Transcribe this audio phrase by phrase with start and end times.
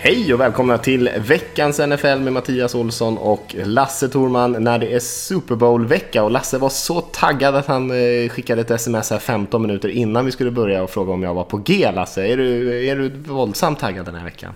[0.00, 4.98] Hej och välkomna till veckans NFL med Mattias Olsson och Lasse Thorman när det är
[4.98, 6.24] Super Bowl-vecka.
[6.24, 10.24] Och Lasse var så taggad att han eh, skickade ett sms här 15 minuter innan
[10.24, 11.90] vi skulle börja och fråga om jag var på G.
[11.94, 14.54] Lasse, är du, är du våldsamt taggad den här veckan?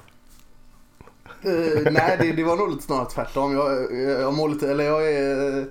[1.47, 3.53] Uh, nej, det, det, var nog lite snarare tvärtom.
[3.53, 5.67] Jag, eh, jag, jag lite, eller jag är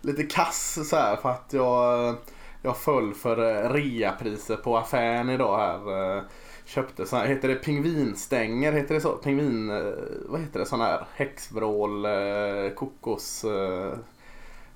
[0.00, 2.14] lite kass så här för att jag,
[2.62, 3.36] jag föll för
[3.72, 6.22] reapriser på affären idag här
[6.66, 8.72] köpte sån här, heter det pingvinstänger?
[8.72, 9.12] Heter det så?
[9.12, 9.92] Pingvin, eh,
[10.28, 10.66] vad heter det?
[10.66, 13.44] Sån här häxvrål, eh, kokos...
[13.44, 13.92] Eh,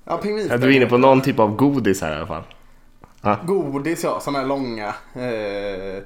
[0.05, 0.61] ja, pingvinstänger.
[0.61, 2.43] Du är inne på någon typ av godis här i alla fall.
[3.21, 3.35] Ah.
[3.45, 4.87] Godis ja, såna här långa.
[5.13, 6.03] Eh,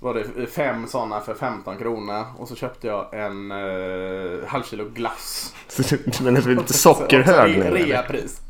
[0.00, 4.84] var det fem sådana för 15 kronor och så köpte jag en eh, halv kilo
[4.94, 5.54] glass.
[6.22, 7.70] Men det är lite sockerhög nu?
[7.70, 8.40] Reapris.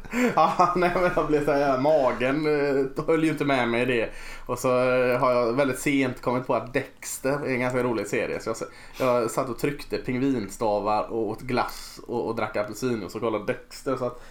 [0.36, 3.84] ja, nej men jag blev så här, magen eh, höll ju inte med mig i
[3.84, 4.10] det.
[4.46, 8.06] Och så eh, har jag väldigt sent kommit på att Dexter är en ganska rolig
[8.06, 8.40] serie.
[8.40, 8.54] Så
[8.98, 13.44] jag, jag satt och tryckte pingvinstavar och åt glass och, och drack apelsinjuice och kollade
[13.44, 13.96] Dexter.
[13.96, 14.22] Så att,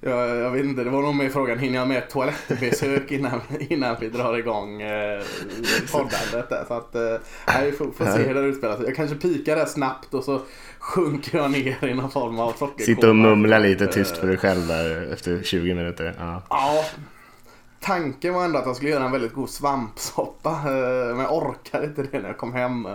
[0.00, 3.40] jag, jag, vet inte, det var nog med frågan, hinner jag med ett toalettbesök innan,
[3.60, 5.22] innan vi drar igång eh,
[5.92, 6.64] poddandet där.
[6.68, 8.84] Så att, eh, vi får, får se hur det utspelar sig.
[8.84, 10.40] Jag kanske pikar där snabbt och så
[10.84, 12.86] sjunker jag ner i någon form av sockerkoma.
[12.86, 16.14] Sitter och mumlar lite tyst för dig själv där efter 20 minuter.
[16.18, 16.42] Ja.
[16.50, 16.84] ja.
[17.80, 20.50] Tanken var ändå att jag skulle göra en väldigt god svampsoppa.
[20.50, 22.86] Eh, men jag orkade inte det när jag kom hem.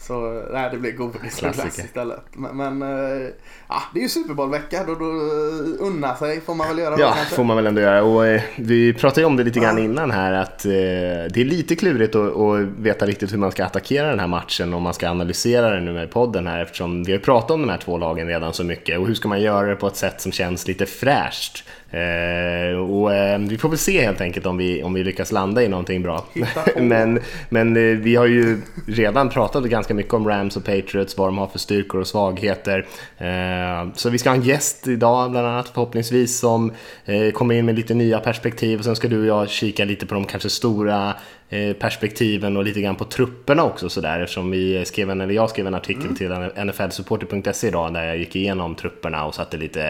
[0.00, 2.20] Eh, så nej, det blev godis och glass istället.
[2.32, 3.28] Men, men äh,
[3.68, 4.84] ja, det är ju Super Bowl-vecka.
[4.86, 6.96] Då, då uh, unna sig får man väl göra.
[6.98, 8.02] Ja, då, får man väl ändå göra.
[8.02, 9.84] Och, eh, vi pratade ju om det lite grann ja.
[9.84, 13.64] innan här att eh, det är lite klurigt att, att, veta riktigt hur man ska
[13.64, 17.12] attackera den här matchen om man ska analysera den nu med podden här eftersom vi
[17.12, 18.98] har pratat om de här två lagen redan så mycket.
[18.98, 21.64] Och hur ska man göra det på ett sätt som känns lite fräscht?
[21.90, 25.62] Eh, och, eh, vi får väl se helt enkelt om vi, om vi lyckas landa
[25.62, 26.24] i någonting bra.
[26.76, 31.28] men men eh, vi har ju redan pratat ganska mycket om Rams och Patriots, vad
[31.28, 32.86] de har för styrkor och svagheter.
[33.18, 36.72] Eh, så vi ska ha en gäst idag bland annat förhoppningsvis som
[37.04, 40.06] eh, kommer in med lite nya perspektiv och sen ska du och jag kika lite
[40.06, 41.14] på de kanske stora
[41.52, 45.50] Eh, perspektiven och lite grann på trupperna också sådär eftersom vi skrev en, eller jag
[45.50, 46.16] skrev en artikel mm.
[46.16, 46.30] till
[46.64, 49.80] nflsupporter.se idag där jag gick igenom trupperna och satte lite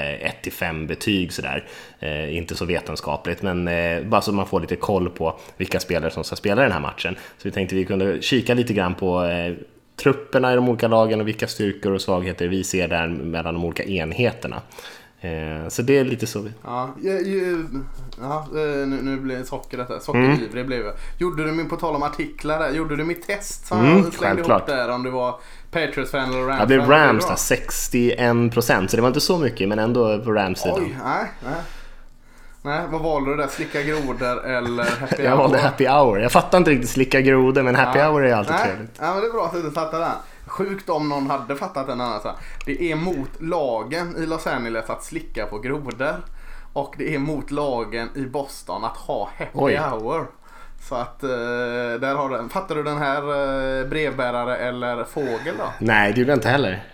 [0.43, 1.65] 1-5 betyg sådär.
[1.99, 6.11] Eh, inte så vetenskapligt men eh, bara så man får lite koll på vilka spelare
[6.11, 7.15] som ska spela den här matchen.
[7.15, 9.55] Så vi tänkte vi kunde kika lite grann på eh,
[10.01, 13.65] trupperna i de olika lagen och vilka styrkor och svagheter vi ser där mellan de
[13.65, 14.63] olika enheterna.
[15.21, 16.49] Eh, så det är lite så.
[16.65, 17.67] Ja, ju,
[18.21, 20.01] ja eh, nu, nu blir det socker detta.
[20.01, 20.67] Sockerivrig mm.
[20.67, 20.95] blev jag.
[21.19, 24.15] Gjorde du min, på tal om artiklar där, gjorde du mitt test som mm, jag
[24.15, 25.41] slängde ihop där om du var
[25.71, 26.61] Patriots-fan eller Rams?
[26.61, 28.91] Ja, det är Rams där, 61 procent.
[28.91, 30.83] Så det var inte så mycket men ändå på Rams-sidan.
[30.83, 31.61] Oj, nej, nej.
[32.63, 33.47] Nej, vad valde du där?
[33.47, 35.31] Slicka grodor eller happy hour?
[35.31, 36.21] Jag valde happy hour.
[36.21, 38.11] Jag fattar inte riktigt slicka grodor men happy ja.
[38.11, 38.65] hour är alltid nej.
[38.65, 38.99] trevligt.
[39.01, 40.11] Ja, men det är bra att du inte fattar den.
[40.47, 42.23] Sjukt om någon hade fattat den annars.
[42.67, 46.17] Det är mot lagen i Los Angeles att slicka på grodor.
[46.73, 49.77] Och det är mot lagen i Boston att ha happy Oj.
[49.77, 50.27] hour.
[50.89, 51.29] Så att eh,
[52.01, 53.23] där har du Fattar du den här
[53.81, 55.73] eh, brevbärare eller fågel då?
[55.79, 56.85] Nej, det gjorde jag inte heller.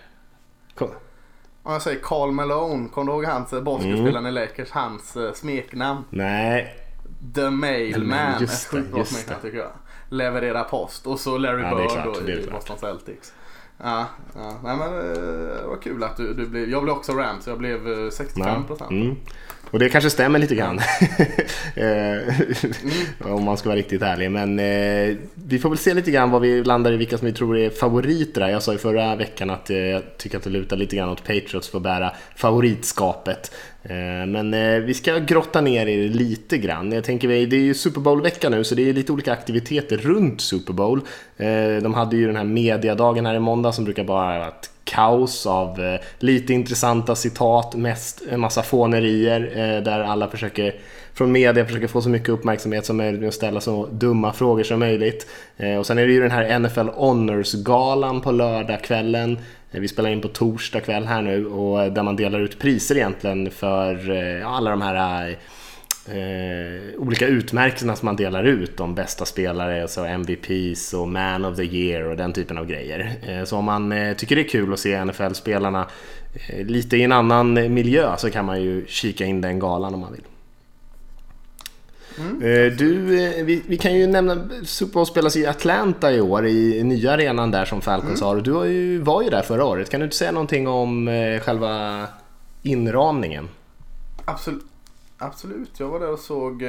[1.67, 4.27] Om jag säger Carl Malone, kommer du ihåg hans eh, basketspelaren mm.
[4.27, 6.03] i Lakers, hans smeknamn?
[6.09, 6.75] Nej.
[7.35, 9.71] The Mailman, ett sjukt bra smeknamn tycker jag.
[10.09, 13.33] Leverera post och så Larry ja, Bird då i Boston Celtics.
[13.77, 14.05] Ja,
[14.35, 14.53] ja.
[14.63, 16.69] Nej, men det var kul att du, du blev...
[16.69, 18.91] Jag blev också Rams, jag blev 65 procent.
[18.91, 19.15] Mm.
[19.71, 20.79] Och det kanske stämmer lite grann.
[21.75, 22.23] mm.
[23.33, 24.31] Om man ska vara riktigt ärlig.
[24.31, 27.33] Men eh, vi får väl se lite grann vad vi landar i, vilka som vi
[27.33, 28.49] tror är favoriter.
[28.49, 31.23] Jag sa i förra veckan att eh, jag tycker att det lutar lite grann åt
[31.23, 33.51] Patriots för att bära favoritskapet.
[33.89, 36.91] Eh, men eh, vi ska grotta ner i det lite grann.
[36.91, 40.41] Jag tänker, det är ju Super Bowl-vecka nu så det är lite olika aktiviteter runt
[40.41, 41.01] Super Bowl.
[41.37, 45.45] Eh, de hade ju den här mediadagen här i måndag som brukar vara ett kaos
[45.45, 50.75] av lite intressanta citat, mest en massa fånerier där alla försöker
[51.13, 54.79] från media försöker få så mycket uppmärksamhet som möjligt och ställa så dumma frågor som
[54.79, 55.27] möjligt.
[55.79, 59.37] Och sen är det ju den här NFL Honors-galan på lördagskvällen
[59.77, 62.59] Eh, vi spelar in på torsdag kväll här nu och eh, där man delar ut
[62.59, 65.29] priser egentligen för eh, alla de här
[66.07, 68.77] eh, olika utmärkelserna som man delar ut.
[68.77, 73.11] De bästa spelare, alltså MVPs och Man of the Year och den typen av grejer.
[73.27, 75.85] Eh, så om man eh, tycker det är kul att se NFL-spelarna
[76.65, 80.11] lite i en annan miljö så kan man ju kika in den galan om man
[80.11, 80.23] vill.
[82.17, 86.47] Eh, Du, eh, vi, vi kan ju nämna, Super Bowl spelas i Atlanta i år,
[86.47, 88.35] i nya arenan där som Falcons har.
[88.35, 89.89] Och Du har ju, var ju där förra året.
[89.89, 92.03] Kan du inte säga någonting om eh, själva
[92.63, 93.49] inramningen?
[94.25, 94.65] Absolut.
[95.19, 96.63] Absolut, jag var där och såg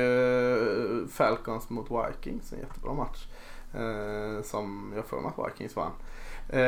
[1.10, 3.26] Falcons mot Vikings, en jättebra match.
[4.44, 5.90] Som jag för mig att Vikings vann.
[6.48, 6.60] Eh,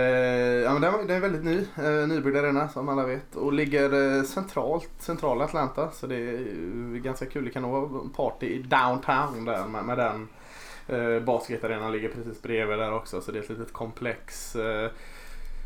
[0.64, 4.16] ja, men den, den är väldigt ny, eh, nybyggd arena som alla vet och ligger
[4.18, 5.90] eh, centralt, centrala Atlanta.
[5.90, 7.44] Så det är ganska kul.
[7.44, 10.28] Det kan nog vara en party i downtown där med, med den.
[10.88, 14.56] Eh, basketarenan ligger precis bredvid där också så det är ett litet komplex.
[14.56, 14.90] Eh,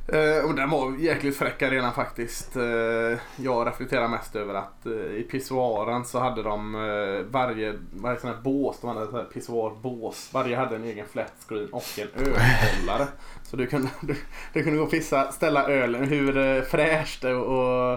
[0.09, 2.57] Eh, och den var jäkligt fräck arena faktiskt.
[2.57, 8.21] Eh, jag reflekterar mest över att eh, i pissoaren så hade de eh, varje, varje
[8.21, 10.31] sån här bås, de hade pissoarbås.
[10.33, 13.07] Varje hade en egen flat screen och en ölhållare.
[13.45, 14.17] Så du kunde, du,
[14.53, 17.93] du kunde gå och pissa, ställa ölen, hur eh, fräscht och, och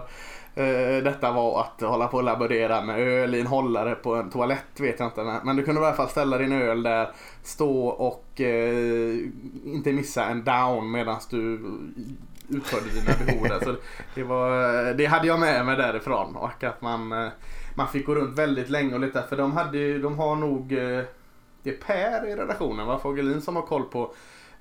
[0.59, 4.29] eh, detta var att hålla på och laborera med öl i en hållare på en
[4.29, 5.23] toalett vet jag inte.
[5.23, 7.11] Men, men du kunde i alla fall ställa din öl där,
[7.43, 9.17] stå och eh,
[9.65, 11.71] inte missa en down medan du
[12.49, 13.65] utförde dina behov där.
[13.65, 13.75] Så
[14.15, 17.29] det, var, det hade jag med mig därifrån och att man, eh,
[17.75, 20.67] man fick gå runt väldigt länge och lite för de hade de har nog
[21.63, 22.99] det är Per i redaktionen, va?
[22.99, 24.13] Fogelin som har koll på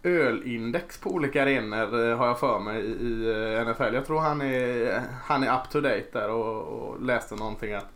[0.07, 3.95] ölindex på olika arenor eh, har jag för mig i, eh, NFL.
[3.95, 7.93] Jag tror han är, han är up to date där och, och läste någonting att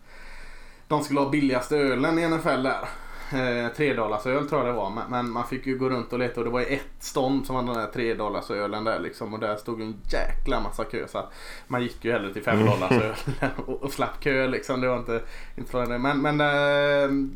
[0.89, 2.89] de skulle ha billigaste ölen i NFL där.
[3.33, 4.93] Eh, Tredollarsöl tror jag det var.
[5.09, 7.63] Men, man fick ju gå runt och leta och det var ett stånd som var
[7.63, 9.35] den där tredollarsölen där liksom.
[9.35, 11.09] Och där stod en jäkla massa kö.
[11.09, 11.33] Så att
[11.67, 13.15] man gick ju hellre till femdollarsöl
[13.67, 14.81] och, och slapp kö liksom.
[14.81, 15.23] Det var inte,
[15.57, 15.99] inte det.
[15.99, 17.29] Men, men eh,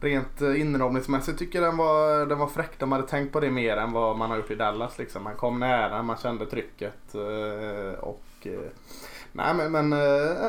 [0.00, 2.70] rent eh, inramningsmässigt tycker jag den var, den var fräck.
[2.78, 5.22] De hade tänkt på det mer än vad man har gjort i Dallas liksom.
[5.22, 7.14] Man kom nära, man kände trycket.
[7.14, 8.70] Eh, och eh,
[9.32, 9.92] Nej men, men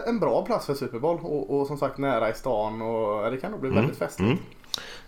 [0.07, 3.37] en bra plats för Super Bowl och, och som sagt nära i stan och det
[3.37, 4.31] kan nog bli väldigt festligt.
[4.31, 4.43] mm.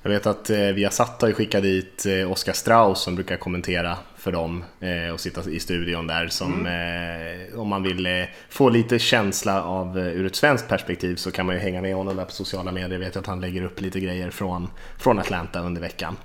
[0.01, 4.64] Jag vet att eh, Viasat har skickat dit Oskar Strauss som brukar kommentera för dem
[4.80, 6.28] eh, och sitta i studion där.
[6.28, 11.16] Som, eh, om man vill eh, få lite känsla av eh, ur ett svenskt perspektiv
[11.16, 12.92] så kan man ju hänga med honom där på sociala medier.
[12.92, 14.68] Jag vet att han lägger upp lite grejer från,
[14.98, 16.18] från Atlanta under veckan.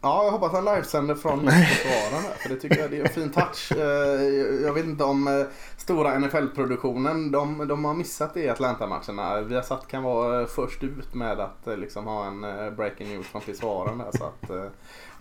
[0.00, 3.08] Ja, jag hoppas han livesänder från försvaren här, för det tycker jag det är en
[3.08, 3.72] fin touch.
[3.72, 4.22] Eh,
[4.64, 9.40] Jag vet inte om eh, stora NFL-produktionen, de, de har missat det i Atlanta-matcherna.
[9.40, 12.40] Vi har satt kan vara först ut med att liksom ha en
[12.76, 14.10] breaking news från försvaren där.
[14.18, 14.50] Så att,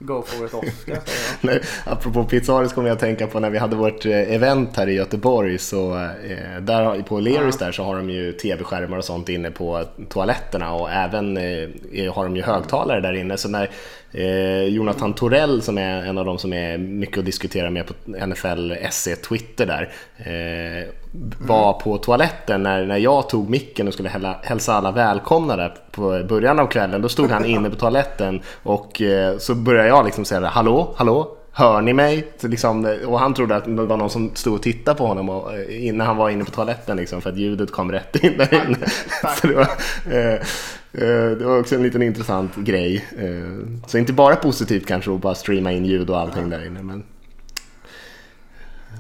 [0.06, 1.00] go for it Oscar.
[1.42, 4.90] Nej, apropå pizzaris kommer jag att tänka på när vi hade vårt eh, event här
[4.90, 9.30] i Göteborg så eh, där på Leris där så har de ju tv-skärmar och sånt
[9.30, 13.70] inne på toaletterna och även eh, har de ju högtalare där inne så när
[14.12, 17.94] eh, Jonathan Torell som är en av de som är mycket att diskutera med på
[18.28, 21.03] NFL SC Twitter där eh,
[21.40, 25.76] var på toaletten när, när jag tog micken och skulle hälla, hälsa alla välkomna där
[25.92, 27.02] på början av kvällen.
[27.02, 31.38] Då stod han inne på toaletten och eh, så började jag liksom säga hallå, hallå,
[31.52, 32.28] hör ni mig?
[32.38, 35.30] Så liksom, och han trodde att det var någon som stod och tittade på honom
[35.30, 38.38] och, eh, innan han var inne på toaletten liksom, för att ljudet kom rätt in
[38.38, 38.78] där inne.
[39.42, 39.68] Så det, var,
[40.12, 43.06] eh, eh, det var också en liten intressant grej.
[43.18, 46.84] Eh, så inte bara positivt kanske att bara streama in ljud och allting där inne.
[46.84, 47.04] Men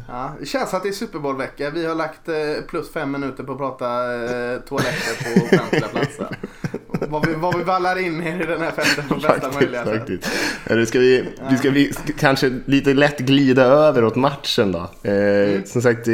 [0.07, 1.69] Ja, det känns att det är Super Bowl-vecka.
[1.69, 2.35] Vi har lagt eh,
[2.67, 6.27] plus fem minuter på att prata eh, toaletter på offentliga platser.
[7.10, 9.98] Vad vi, vad vi vallar in i den här festen på bästa möjliga sätt.
[9.98, 10.29] faktiskt.
[10.65, 15.10] Eller ska vi, vi ska vi kanske lite lätt glida över åt matchen då.
[15.10, 16.13] Eh, Som sagt, eh,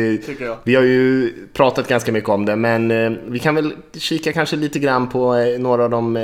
[0.64, 2.88] vi har ju pratat ganska mycket om det, men
[3.32, 6.18] vi kan väl kika kanske lite grann på några av de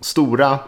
[0.00, 0.58] stora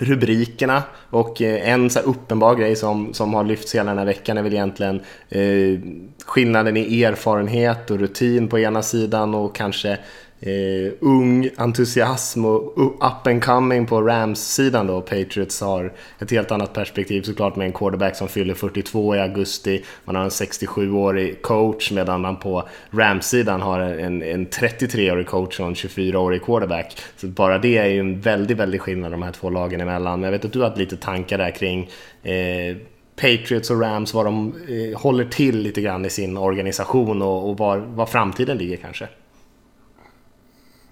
[0.00, 4.06] rubrikerna och eh, en så här uppenbar grej som, som har lyfts hela den här
[4.06, 5.80] veckan är väl egentligen eh,
[6.26, 9.98] skillnaden i erfarenhet och rutin på ena sidan och kanske
[10.40, 15.00] eh, ung entusiasm och up and coming på Rams-sidan då.
[15.00, 19.84] Patriots har ett helt annat perspektiv såklart med en quarterback som fyller 42 i augusti.
[20.04, 25.66] Man har en 67-årig coach medan man på Rams-sidan har en, en 33-årig coach och
[25.66, 26.98] en 24-årig quarterback.
[27.16, 30.20] Så bara det är ju en väldigt, väldigt skillnad de här två lagen emellan.
[30.20, 31.90] Men jag vet att du har haft lite tankar där kring
[32.22, 32.76] eh,
[33.16, 37.58] Patriots och Rams, vad de eh, håller till lite grann i sin organisation och, och
[37.58, 39.08] var, var framtiden ligger kanske.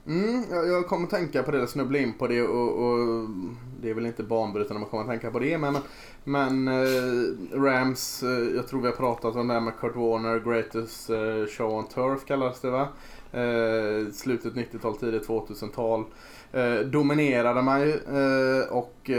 [0.06, 3.28] Mm, jag, jag kommer tänka på det, och snubbla in på det och, och
[3.80, 5.58] det är väl inte banbrytande man kommer tänka på det.
[5.58, 5.76] Men,
[6.25, 10.40] men eh, Rams, eh, jag tror vi har pratat om det här med Kurt Warner,
[10.40, 12.88] Greatest eh, Show on Turf kallas det va?
[13.32, 16.04] Eh, slutet 90-tal, tidigt 2000-tal.
[16.52, 19.11] Eh, dominerade man ju eh, och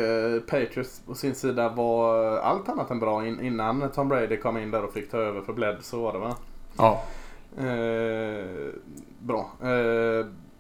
[0.47, 4.71] Patriots på sin sida var allt annat än bra in, innan Tom Brady kom in
[4.71, 6.35] där och fick ta över för Bled, så var det va?
[6.77, 7.03] Ja.
[9.19, 9.51] Bra.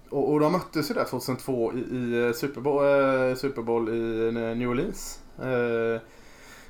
[0.09, 4.27] Och, och de möttes ju där 2002 i, i Super, Bowl, eh, Super Bowl i
[4.27, 5.19] eh, New Orleans.
[5.39, 6.01] Eh,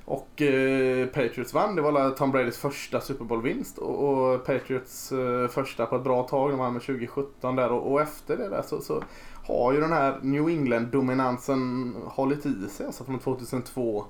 [0.06, 1.76] och eh, Patriots vann.
[1.76, 3.78] Det var Tom Bradys första Super Bowl-vinst.
[3.78, 6.50] Och, och Patriots eh, första på ett bra tag.
[6.50, 7.72] De vann med 2017 där.
[7.72, 9.04] Och, och efter det där så, så,
[9.48, 12.86] har ju den här New England-dominansen hållit i sig.
[12.86, 14.06] Alltså från 2002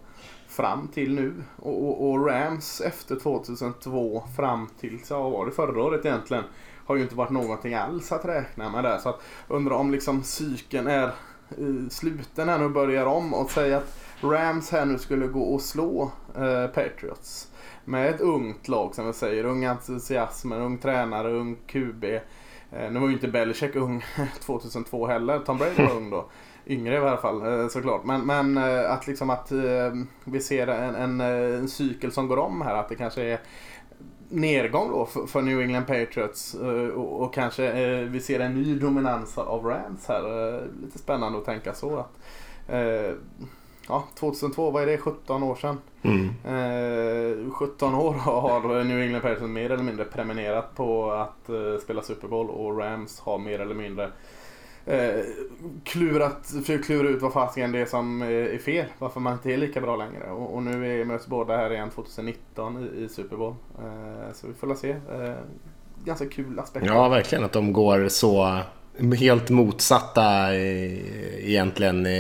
[0.47, 1.33] fram till nu.
[1.57, 6.43] Och, och, och, Rams efter 2002 fram till, så vad var det förra året egentligen?
[6.85, 8.97] Har ju inte varit någonting alls att räkna med där.
[8.97, 11.11] Så att undrar om liksom cykeln är
[11.89, 15.61] sluten här nu och börjar om och säga att Rams här nu skulle gå och
[15.61, 17.51] slå eh, Patriots.
[17.85, 22.03] Med ett ungt lag som vi säger, ung entusiasm, ung tränare, ung QB.
[22.03, 24.05] Eh, nu var ju inte Belichick ung
[24.45, 26.25] 2002 heller, Tom Brady var ung då.
[26.67, 28.05] Yngre i alla fall eh, såklart.
[28.05, 32.27] Men, men eh, att liksom att eh, vi ser en, en, eh, en cykel som
[32.27, 33.39] går om här, att det kanske är
[34.29, 36.53] nedgång då för, för New England Patriots
[36.95, 40.61] och, och, kanske vi ser en ny dominans av Rams här.
[40.81, 41.97] lite spännande att tänka så.
[41.97, 42.17] att
[43.87, 45.77] ja, 2002, vad är det, 17 år sedan.
[46.01, 46.29] Mm.
[46.45, 52.01] Eh, 17 år har New England Patriots mer eller mindre prenumererat på att eh, spela
[52.01, 54.11] Super Bowl och Rams har mer eller mindre
[54.85, 55.25] eh,
[55.83, 58.85] klurat, försökt klura ut vad fasiken det är som eh, är fel.
[58.99, 60.31] Varför man inte är lika bra längre.
[60.31, 63.55] Och, och nu är, möts båda här igen 2019 i, i Super Bowl.
[63.79, 64.89] Eh, så vi får väl se.
[64.89, 65.35] Eh,
[66.05, 66.85] ganska kul aspekt.
[66.85, 68.59] Ja, verkligen att de går så
[69.17, 72.11] helt motsatta eh, egentligen eh,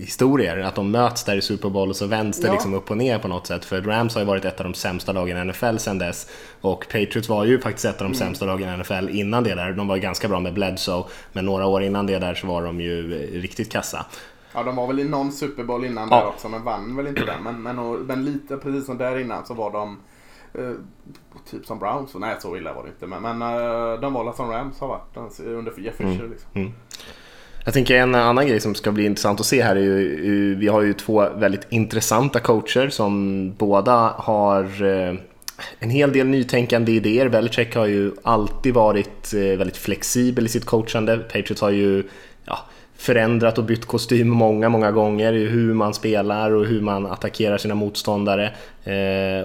[0.00, 0.58] historier.
[0.58, 2.52] Att de möts där i Super Bowl och så vänds det ja.
[2.52, 3.64] liksom upp och ner på något sätt.
[3.64, 6.30] För Rams har ju varit ett av de sämsta lagen i NFL sedan dess.
[6.60, 8.18] Och Patriots var ju faktiskt ett av de mm.
[8.18, 9.72] sämsta lagen i NFL innan det där.
[9.72, 12.80] De var ganska bra med Bledsoe, men några år innan det där så var de
[12.80, 14.06] ju eh, riktigt kassa.
[14.54, 16.16] Ja, de var väl i någon Super Bowl innan ja.
[16.16, 17.42] där också, men vann väl inte den.
[17.42, 19.98] Men, men, men lite precis som där innan så var de
[20.58, 20.72] Eh,
[21.50, 22.14] typ som Browns.
[22.14, 23.06] Nej, så illa var det inte.
[23.06, 26.10] Men, men uh, de var som Rams har varit under Jeff Fisher.
[26.10, 26.30] Mm.
[26.30, 26.50] Liksom.
[26.54, 26.72] Mm.
[27.64, 30.68] Jag tänker en annan grej som ska bli intressant att se här är ju, vi
[30.68, 35.14] har ju två väldigt intressanta coacher som båda har eh,
[35.78, 37.28] en hel del nytänkande idéer.
[37.28, 41.18] Belichick har ju alltid varit väldigt flexibel i sitt coachande.
[41.18, 42.04] Patriots har ju
[42.44, 42.58] ja,
[42.96, 47.58] förändrat och bytt kostym många, många gånger i hur man spelar och hur man attackerar
[47.58, 48.52] sina motståndare.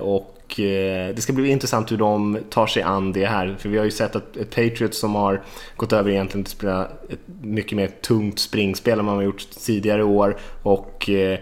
[0.01, 3.55] Och och eh, det ska bli intressant hur de tar sig an det här.
[3.59, 5.41] För vi har ju sett att ett Patriots som har
[5.75, 9.49] gått över egentligen till att spela ett mycket mer tungt springspel än man har gjort
[9.65, 10.37] tidigare år.
[10.63, 11.39] Och eh,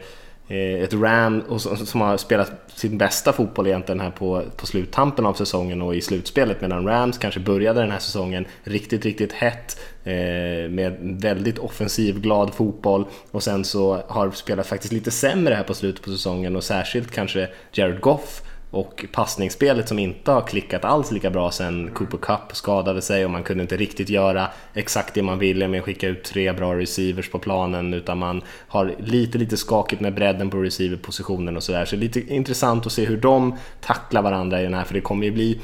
[0.47, 5.33] eh ett Ram som har spelat sin bästa fotboll egentligen här på, på sluttampen av
[5.33, 10.69] säsongen och i slutspelet medan Rams kanske började den här säsongen riktigt, riktigt hett eh,
[10.69, 15.73] med väldigt offensiv, glad fotboll och sen så har spelat faktiskt lite sämre här på
[15.73, 21.11] slutet på säsongen och särskilt kanske Jared Goff och passningsspelet som inte har klickat alls
[21.11, 25.23] lika bra sen Cooper Cup skadade sig och man kunde inte riktigt göra exakt det
[25.23, 29.37] man ville med att skicka ut tre bra receivers på planen utan man har lite,
[29.37, 31.85] lite skakigt med bredden på receiverpositionen och sådär.
[31.85, 34.93] Så det är lite intressant att se hur de tacklar varandra i den här för
[34.93, 35.59] det kommer ju bli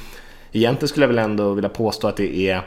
[0.55, 2.61] Egentligen skulle jag väl ändå vilja påstå att det är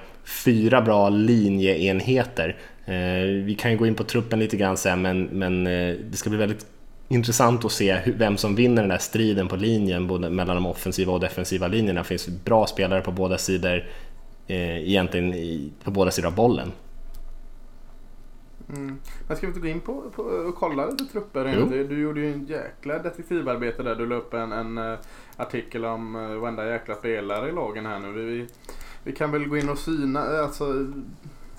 [0.45, 2.57] fyra bra linjeenheter.
[2.85, 6.16] Eh, vi kan ju gå in på truppen lite grann sen men, men eh, det
[6.16, 6.66] ska bli väldigt
[7.09, 11.13] intressant att se vem som vinner den där striden på linjen både mellan de offensiva
[11.13, 12.01] och defensiva linjerna.
[12.01, 13.85] Det finns bra spelare på båda sidor
[14.47, 16.73] eh, egentligen i, på båda sidor av bollen.
[18.69, 18.99] Mm.
[19.29, 21.67] Men ska vi inte gå in på, på och kolla lite trupper?
[21.71, 23.95] Du, du gjorde ju en jäkla detektivarbete där.
[23.95, 24.99] Du la upp en, en uh,
[25.37, 28.13] artikel om uh, varenda jäkla spelare i lagen här nu.
[28.13, 28.47] Vi,
[29.05, 30.87] vi kan väl gå in och syna, alltså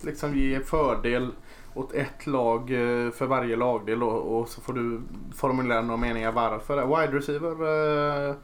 [0.01, 1.31] liksom ge fördel
[1.77, 5.01] åt ett lag eh, för varje lagdel och, och så får du
[5.35, 6.85] formulera några meningar varför.
[6.85, 7.51] Wide receiver,
[8.29, 8.35] eh,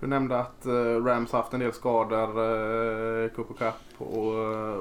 [0.00, 4.34] du nämnde att eh, Rams haft en del skador, Cooper Cup och,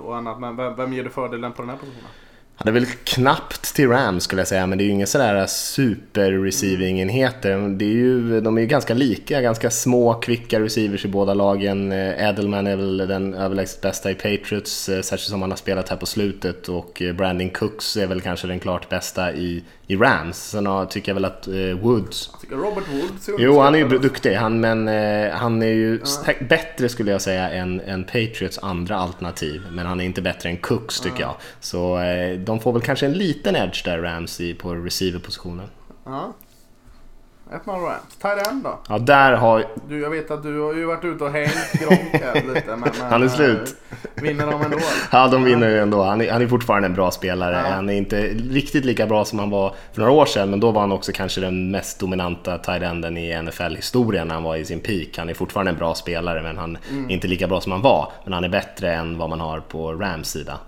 [0.06, 0.40] och annat.
[0.40, 2.10] Men vem, vem ger du fördelen på den här positionen?
[2.58, 5.46] Han är väl knappt till Rams skulle jag säga, men det är ju inga sådär
[5.48, 7.58] super receiving enheter.
[7.78, 11.92] Det är ju, de är ju ganska lika, ganska små, kvicka receivers i båda lagen.
[11.92, 15.98] Edelman är väl den överlägset bästa i Patriots, eh, särskilt som han har spelat här
[15.98, 16.70] på slutet.
[16.70, 20.38] Och eh, Brandon Cooks är väl kanske den klart bästa i i Rams.
[20.38, 22.30] Sen har, tycker jag väl att eh, Woods...
[22.52, 24.34] Robert Woods Jo, han är ju duktig.
[24.34, 26.34] Han, men eh, han är ju ja.
[26.50, 29.62] bättre skulle jag säga än, än Patriots andra alternativ.
[29.72, 31.28] Men han är inte bättre än Cooks tycker ja.
[31.28, 31.36] jag.
[31.60, 35.70] Så eh, de får väl kanske en liten edge där Rams i, på receiver-positionen.
[36.04, 36.34] Ja.
[37.66, 38.16] Man Rams.
[38.22, 38.80] Tight då?
[38.90, 39.66] Ja, där har...
[39.90, 42.64] Du, jag vet att du har ju varit ute och hängt Gronk lite.
[42.68, 43.76] Men, men, han är slut.
[44.16, 44.78] Vinner de ändå?
[45.12, 46.04] ja, de vinner ju ändå.
[46.04, 47.56] Han är, han är fortfarande en bra spelare.
[47.56, 47.76] Ja.
[47.76, 50.72] Han är inte riktigt lika bra som han var för några år sedan, men då
[50.72, 54.66] var han också kanske den mest dominanta tight enden i NFL-historien när han var i
[54.66, 55.18] sin peak.
[55.18, 57.06] Han är fortfarande en bra spelare, men han mm.
[57.10, 58.12] är inte lika bra som han var.
[58.24, 60.60] Men han är bättre än vad man har på Rams sida.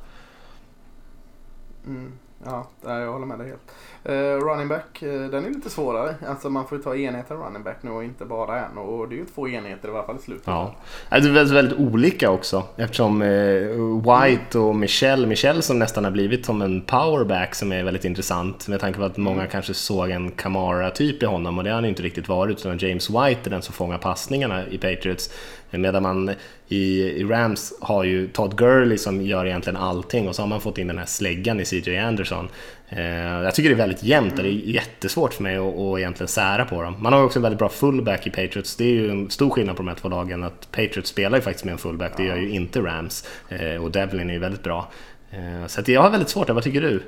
[1.88, 2.12] Mm.
[2.46, 3.72] Ja, jag håller med dig helt.
[4.10, 6.15] Uh, running back, uh, den är lite svårare.
[6.27, 8.77] Alltså man får ju ta enheter running back nu och inte bara en.
[8.77, 10.48] Och det är ju två enheter i alla fall i slutet.
[10.48, 10.75] Ja.
[11.10, 16.12] Det är väldigt, väldigt olika också eftersom uh, White och Michelle, Michelle som nästan har
[16.12, 19.51] blivit som en powerback som är väldigt intressant med tanke på att många mm.
[19.51, 23.10] kanske såg en Kamara-typ i honom och det har han inte riktigt varit utan James
[23.10, 25.29] White är den som fångar passningarna i Patriots.
[25.71, 26.31] Medan man
[26.67, 30.77] i, Rams har ju Todd Gurley som gör egentligen allting och så har man fått
[30.77, 32.50] in den här släggan i CJ Anderson.
[32.89, 33.03] Eh,
[33.43, 36.27] jag tycker det är väldigt jämnt och det är jättesvårt för mig att, att egentligen
[36.27, 36.95] sära på dem.
[37.00, 38.75] Man har också en väldigt bra fullback i Patriots.
[38.75, 41.41] Det är ju en stor skillnad på de här två lagen att Patriots spelar ju
[41.41, 43.27] faktiskt med en fullback, det gör ju inte Rams.
[43.50, 44.91] Eh, och Devlin är ju väldigt bra.
[45.31, 47.01] Eh, så jag har väldigt svårt, vad tycker du?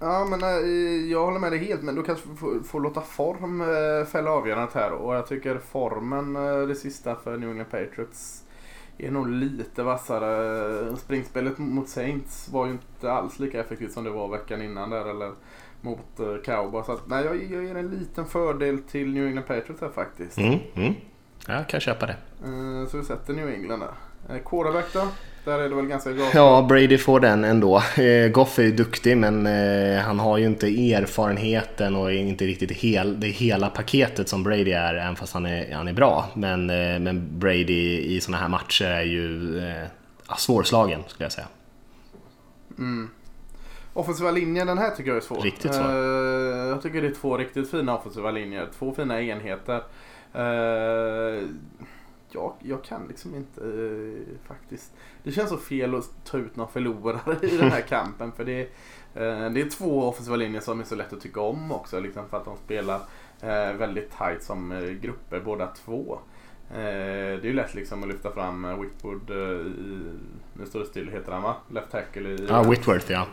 [0.00, 1.82] Ja, men äh, jag håller med dig helt.
[1.82, 4.92] Men du kanske får, får låta form äh, fälla avgörandet här.
[4.92, 8.44] Och jag tycker formen, äh, det sista för New England Patriots,
[8.98, 10.96] är nog lite vassare.
[10.96, 15.10] Springspelet mot Saints var ju inte alls lika effektivt som det var veckan innan där.
[15.10, 15.32] Eller
[15.80, 16.86] mot Cowboys.
[16.86, 20.38] Så att, nej, jag, jag ger en liten fördel till New England Patriots här faktiskt.
[20.38, 20.94] Mm, mm.
[21.46, 22.16] Jag kan köpa det.
[22.90, 24.38] så vi sätter New England där.
[24.38, 25.08] quarterback då?
[25.48, 26.34] Där är det väl ganska gott.
[26.34, 27.82] Ja, Brady får den ändå.
[27.96, 32.70] Eh, Goff är ju duktig men eh, han har ju inte erfarenheten och inte riktigt
[32.70, 36.26] hel, det hela paketet som Brady är, även fast han är, han är bra.
[36.34, 39.86] Men, eh, men Brady i sådana här matcher är ju eh,
[40.36, 41.46] svårslagen skulle jag säga.
[42.78, 43.10] Mm.
[43.92, 45.40] Offensiva linjen, den här tycker jag är svår.
[45.40, 45.90] Riktigt svår.
[45.90, 48.68] Uh, jag tycker det är två riktigt fina offensiva linjer.
[48.78, 49.82] Två fina enheter.
[50.36, 51.48] Uh,
[52.32, 54.92] jag, jag kan liksom inte uh, faktiskt.
[55.22, 58.32] Det känns så fel att ta ut några förlorare i den här kampen.
[58.32, 61.72] För det, uh, det är två offensiva linjer som är så lätt att tycka om
[61.72, 62.00] också.
[62.00, 66.18] Liksom för att de spelar uh, väldigt tight som grupper båda två.
[66.68, 66.80] det
[67.42, 70.02] är ju lätt liksom att lyfta fram Whitwood i,
[70.52, 71.56] nu står det still, heter han va?
[71.68, 72.46] Left tackle i...
[72.48, 73.26] Ja, Whitworth ja.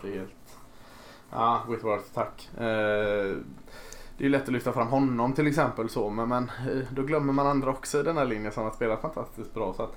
[1.32, 2.50] Ja, Whitworth, tack
[4.18, 7.34] det är lätt att lyfta fram honom till exempel så men, men eh, då glömmer
[7.34, 9.74] man andra också i den här linjen som har spelat fantastiskt bra.
[9.74, 9.96] Så att,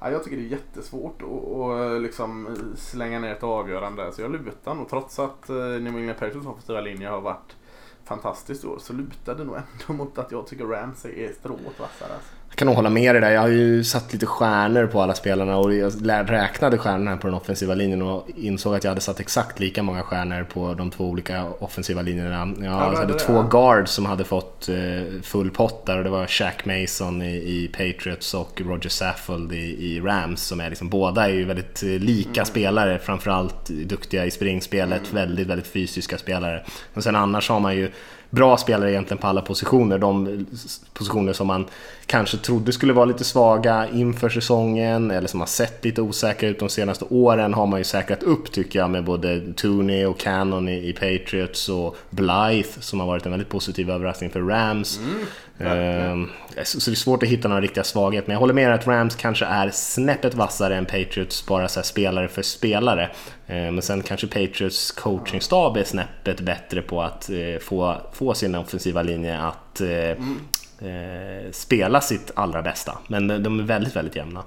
[0.00, 4.12] ja, jag tycker det är jättesvårt att eh, liksom eh, slänga ner ett avgörande.
[4.12, 7.56] Så jag lutar nog trots att eh, New England Patriots offensiva linje har varit
[8.04, 12.14] fantastiskt år så lutar det nog ändå mot att jag tycker Ramsey är strået vassare.
[12.14, 12.37] Alltså.
[12.48, 13.30] Jag kan nog hålla med dig där.
[13.30, 15.92] Jag har ju satt lite stjärnor på alla spelarna och jag
[16.30, 20.02] räknade stjärnorna på den offensiva linjen och insåg att jag hade satt exakt lika många
[20.02, 22.54] stjärnor på de två olika offensiva linjerna.
[22.60, 23.42] Jag hade det, två ja.
[23.42, 27.70] guards som hade fått eh, full pott där och det var Shaq Mason i, i
[27.72, 31.88] Patriots och Roger Saffold i, i, Rams som är liksom, båda är ju väldigt eh,
[31.88, 32.46] lika mm.
[32.46, 35.14] spelare, framförallt duktiga i springspelet, mm.
[35.14, 36.64] väldigt, väldigt fysiska spelare.
[36.94, 37.90] Och sen annars har man ju
[38.30, 39.98] bra spelare egentligen på alla positioner.
[39.98, 40.46] De
[40.92, 41.66] positioner som man
[42.06, 46.58] kanske trodde skulle vara lite svaga inför säsongen eller som har sett lite osäkra ut
[46.58, 50.68] de senaste åren har man ju säkrat upp tycker jag med både Tooney och Cannon
[50.68, 54.98] i, Patriots och Blythe som har varit en väldigt positiv överraskning för Rams.
[54.98, 55.26] Mm.
[55.60, 56.28] Ehm,
[56.64, 59.14] så det är svårt att hitta några riktiga svagheter, men jag håller med att Rams
[59.16, 63.10] kanske är snäppet vassare än Patriots, bara så spelare för spelare.
[63.46, 68.54] Ehm, men sen kanske Patriots coachingstab är snäppet bättre på att eh, få, få sin
[68.54, 70.38] offensiva linje att mm.
[70.80, 72.98] Eh, spela sitt allra bästa.
[73.08, 74.44] Men de är väldigt, väldigt jämna.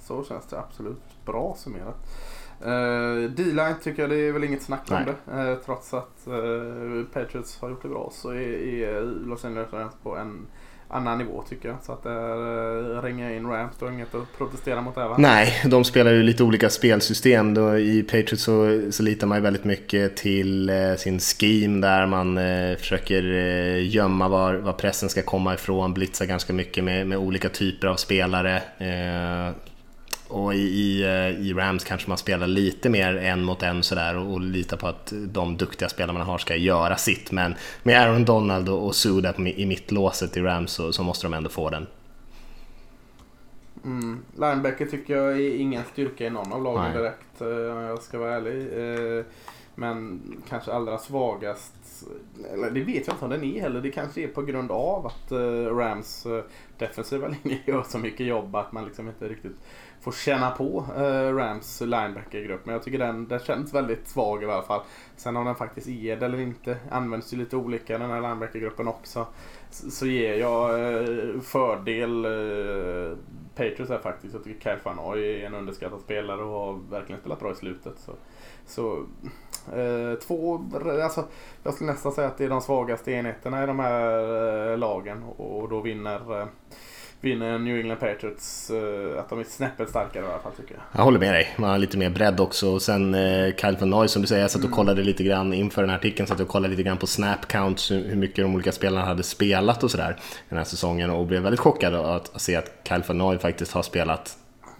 [0.00, 1.02] Så känns det absolut.
[1.24, 1.96] Bra summerat.
[2.66, 5.42] Uh, D-line tycker jag det är väl inget snack om det.
[5.42, 9.94] Uh, trots att uh, Patriots har gjort det bra så är, är Los Angeles Rams
[10.02, 10.46] på en
[10.88, 11.76] annan nivå tycker jag.
[11.82, 15.16] Så att uh, ringa in Rams, då är inget att protestera mot det va?
[15.18, 17.54] Nej, de spelar ju lite olika spelsystem.
[17.54, 22.06] Då, I Patriots så, så litar man ju väldigt mycket till uh, sin scheme där
[22.06, 27.06] man uh, försöker uh, gömma var, var pressen ska komma ifrån, blitza ganska mycket med,
[27.06, 28.62] med olika typer av spelare.
[30.28, 34.16] Och i, i, eh, i, Rams kanske man spelar lite mer en mot en sådär
[34.16, 37.32] och, och litar på att de duktiga spelarna man har ska göra sitt.
[37.32, 41.34] Men med Aaron Donald och, och Suda i mittlåset i Rams så, så måste de
[41.34, 41.86] ändå få den.
[43.84, 44.24] Mm.
[44.34, 46.96] Linebacker tycker jag är ingen styrka i någon av lagen Nej.
[46.96, 49.18] direkt eh, om jag ska vara ärlig.
[49.18, 49.24] Eh,
[49.74, 51.74] men kanske allra svagast,
[52.52, 53.80] eller det vet jag inte om den är heller.
[53.80, 55.32] Det kanske är på grund av att
[55.78, 56.26] Rams
[56.78, 59.56] defensiva linje gör så mycket jobb att man liksom inte riktigt
[60.04, 62.66] får känna på eh, Rams linebackergrupp.
[62.66, 64.80] Men jag tycker den, den känns väldigt svag i alla fall.
[65.16, 68.88] Sen om den faktiskt är det eller inte används ju lite olika den här linebackergruppen
[68.88, 69.26] också.
[69.70, 73.16] Så, så ger jag eh, fördel eh,
[73.54, 74.34] Patriots här faktiskt.
[74.34, 77.98] Jag tycker Kyle Fanoi är en underskattad spelare och har verkligen spelat bra i slutet.
[77.98, 78.12] Så,
[78.66, 79.06] så
[79.78, 80.64] eh, två,
[81.02, 81.24] alltså
[81.62, 85.22] jag skulle nästan säga att det är de svagaste enheterna i de här eh, lagen
[85.22, 86.46] och, och då vinner eh,
[87.24, 88.70] vinner New England Patriots.
[88.70, 90.82] eh, Att de är snäppet starkare i alla fall tycker jag.
[90.92, 92.68] Jag håller med dig, man har lite mer bredd också.
[92.68, 95.52] Och sen eh, Kyle van Noy som du säger, jag satt och kollade lite grann
[95.52, 98.54] inför den här artikeln, satt och kollade lite grann på snap counts, hur mycket de
[98.54, 100.16] olika spelarna hade spelat och sådär
[100.48, 103.72] den här säsongen och blev väldigt chockad att, att se att Kyle van Noy faktiskt
[103.72, 104.36] har spelat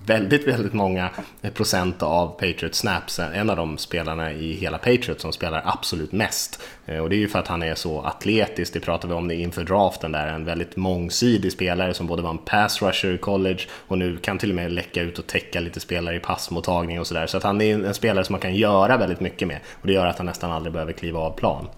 [0.06, 1.10] väldigt, väldigt många
[1.54, 3.18] procent av Patriots snaps.
[3.18, 6.62] En av de spelarna i hela Patriots som spelar absolut mest.
[6.86, 9.28] Eh, Och det är ju för att han är så atletisk, det pratade vi om
[9.28, 13.18] det inför draften där, en väldigt mångsidig spelare som både var en pass rusher i
[13.18, 17.00] college och nu kan till och med läcka ut och täcka lite spelare i passmottagning
[17.00, 17.26] och sådär.
[17.26, 19.92] Så att han är en spelare som man kan göra väldigt mycket med och det
[19.92, 21.68] gör att han nästan aldrig behöver kliva av plan.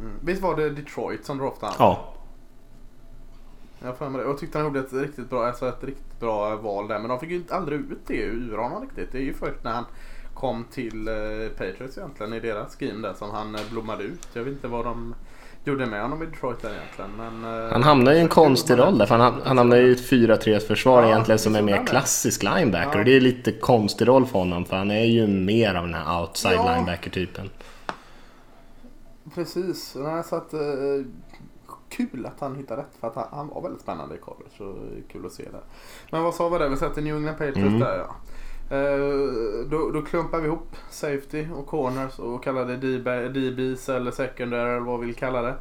[0.00, 0.12] Mm.
[0.22, 1.76] Visst var det Detroit som draftade han?
[1.78, 2.14] Ja,
[3.84, 4.26] Jag för mig det.
[4.28, 6.98] Jag tyckte han gjorde ett riktigt bra, alltså ett riktigt bra val där.
[6.98, 9.12] Men de fick ju aldrig ut det ur honom riktigt.
[9.12, 9.84] Det är ju först när han
[10.34, 11.14] kom till eh,
[11.58, 14.28] Patriots egentligen i deras scheme där som han eh, blommade ut.
[14.32, 15.14] Jag vet inte vad de
[15.64, 17.10] gjorde med honom i Detroit där egentligen.
[17.16, 20.10] Men, eh, han hamnar i en konstig roll där, för han, han hamnar i ett
[20.10, 22.98] 4-3 försvar Ja, egentligen som är mer klassisk linebacker Ja.
[22.98, 25.94] och det är lite konstig roll för honom för han är ju mer av den
[25.94, 26.74] här outside Ja.
[26.74, 27.50] linebacker-typen.
[29.34, 29.94] Precis.
[29.98, 30.54] Nej, så att,
[31.90, 32.96] kul att han hittade rätt.
[33.00, 34.50] För att han, han var väldigt spännande i college.
[34.58, 34.74] Så
[35.12, 35.60] kul att se det.
[36.10, 36.68] Men vad sa vi där?
[36.68, 37.80] Vi sätter New England Patriots Mm.
[37.80, 38.16] där ja.
[38.76, 44.10] Eh, då, då klumpar vi ihop safety och corners och kallar det DB, DBs eller
[44.10, 45.54] secondary eller vad vi vill kalla det.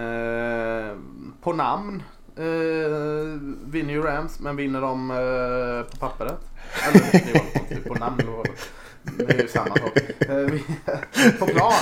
[0.00, 0.96] Eh,
[1.42, 2.02] på namn
[2.36, 5.08] eh, vinner ju Rams men vinner de
[5.90, 6.40] på pappret?
[6.88, 8.20] Eller på namn.
[9.18, 9.98] det är ju samma sak.
[11.38, 11.72] På plan.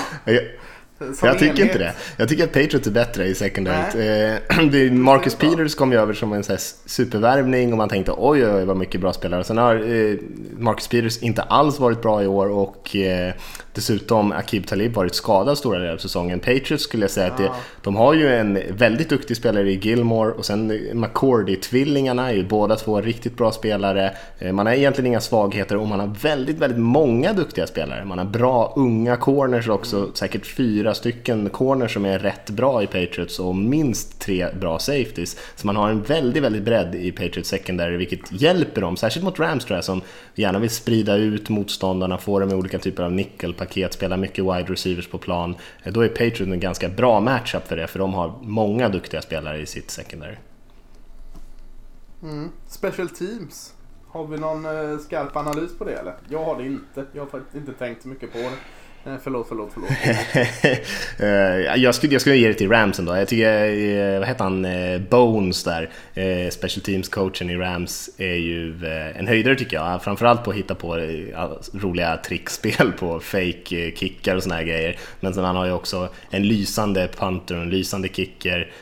[1.07, 1.93] Jag, Som jag tycker inte det.
[2.17, 4.09] Jag tycker att Patriots är bättre i secondary.
[4.09, 5.35] Eh, Marcus.
[5.35, 8.77] Peters kom ju över som en så supervärvning och man tänkte oj, oj, oj vad
[8.77, 9.45] mycket bra spelare.
[9.45, 10.17] Sen har eh,
[10.59, 13.35] Marcus Peters inte alls varit bra i år och eh,
[13.75, 16.41] dessutom Akib Talib varit skadad stora delar av säsongen.
[16.41, 17.51] Patriots skulle jag säga att det,
[17.83, 22.77] de har ju en väldigt duktig spelare i Gilmore och sen McCordy-tvillingarna är ju båda
[22.77, 24.15] två riktigt bra spelare.
[24.39, 28.05] Eh, Man har egentligen inga svagheter och man har väldigt, väldigt många duktiga spelare.
[28.05, 32.87] Man har bra unga corners också, säkert fyra stycken corners som är rätt bra i
[32.87, 35.37] Patriots och minst tre bra safeties.
[35.57, 39.39] Så man har en väldigt, väldigt bredd i Patriots secondary vilket hjälper dem, särskilt mot
[39.39, 40.01] Rams tror jag som
[40.35, 43.13] gärna vill sprida ut motståndarna, få dem i olika typer av
[43.67, 45.57] paket, spelar mycket wide receivers på plan.
[45.83, 49.23] Eh, då är Patriots en ganska bra matchup för det, för de har många duktiga
[49.23, 50.37] spelare i sitt secondary.
[52.23, 52.51] Mm.
[52.67, 53.75] Special Teams.
[54.09, 56.15] Har vi någon eh, skarp analys på det eller?
[56.29, 57.07] Jag har det inte.
[57.13, 58.57] Jag har faktiskt inte tänkt så mycket på det.
[59.07, 59.91] Eh, förlåt, förlåt, förlåt.
[61.19, 63.17] Eh, jag, skulle, jag skulle ge det till Rams ändå.
[63.17, 64.67] Jag tycker, eh, vad heter han,
[65.11, 65.91] Bones där,
[66.51, 68.87] special teams-coachen i Rams, är ju
[69.17, 70.03] en höjdare tycker jag.
[70.03, 70.97] Framförallt på att hitta på
[71.73, 74.99] roliga trickspel på fake-kickar och såna här grejer.
[75.21, 78.73] Men sen han har ju också en lysande punter och en lysande kicker.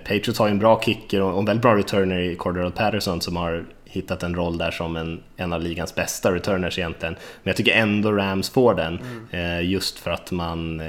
[0.00, 3.36] Patriots har ju en bra kicker och en väldigt bra returner i Cordero Patterson som
[3.36, 3.64] har
[3.96, 7.14] hittat en roll där som en, en av ligans bästa returners egentligen.
[7.14, 8.98] Men jag tycker ändå Rams får den
[9.30, 10.86] eh, just för att man, eh,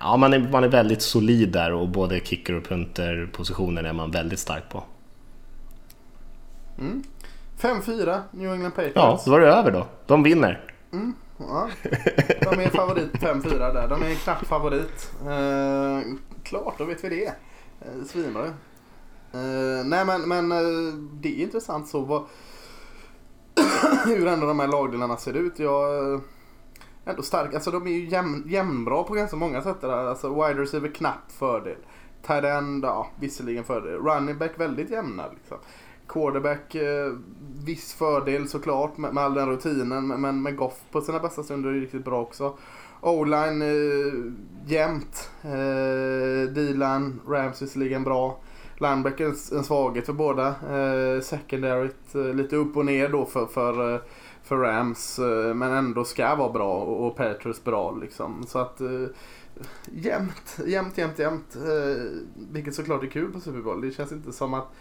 [0.00, 4.10] ja, man, är, man är väldigt solid där och både kicker och punterpositionen är man
[4.10, 4.84] väldigt stark på.
[7.60, 9.24] 5-4 New England Ja, Patriots.
[9.24, 9.86] då var det över då.
[10.06, 10.60] De vinner.
[11.38, 11.68] Ja.
[12.40, 13.88] De är favorit 5-4 där.
[13.88, 15.10] De är en knapp favorit.
[15.26, 16.00] Eh,
[16.42, 17.26] klart, då vet vi det.
[17.26, 18.42] Eh, Svinbra.
[19.34, 22.24] Uh, nej men, men uh, det är intressant så vad,
[24.06, 25.58] hur ändå de här lagdelarna ser ut.
[25.58, 26.20] Jag, uh,
[27.04, 27.54] ändå stark.
[27.54, 28.08] Alltså de är ju
[28.46, 29.80] jämnbra på ganska många sätt.
[29.80, 29.88] Där.
[29.88, 31.76] Alltså wide receiver knapp fördel.
[32.26, 33.98] Tight end, ja visserligen fördel.
[33.98, 35.56] Running back väldigt jämna liksom.
[36.08, 37.12] Quarterback, eh,
[37.64, 40.06] viss fördel såklart med, med all den rutinen.
[40.06, 42.58] Men, men med Goff på sina bästa stunder är det riktigt bra också.
[43.00, 44.12] O-line eh,
[44.66, 45.30] jämnt.
[45.42, 48.40] Eh, D-line, Rams visserligen bra.
[48.78, 50.48] Linebacker en, en svaghet för båda.
[50.48, 54.00] Eh, secondaryt eh, lite upp och ner då för, för, eh,
[54.42, 55.18] för Rams.
[55.18, 58.46] Eh, men ändå ska vara bra och, och Patriots bra liksom.
[58.46, 59.06] Så att eh,
[59.92, 61.56] jämnt, jämnt, jämnt, jämnt.
[61.56, 62.02] Eh,
[62.52, 63.80] vilket såklart är kul på Super Bowl.
[63.80, 64.72] Det känns inte som att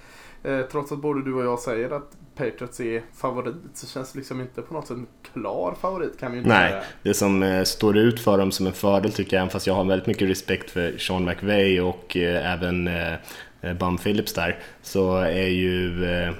[0.44, 4.20] Eh, trots att både du och jag säger att Patriots är favorit så känns det
[4.20, 6.84] liksom inte på något sätt en klar favorit kan vi ju inte Nej, säga.
[7.04, 9.74] det som eh, står ut för dem som en fördel tycker jag, även fast jag
[9.74, 12.90] har väldigt mycket respekt för Sean McVay och även
[13.64, 16.34] Eh, Bum Phillips där, så är ju, eh,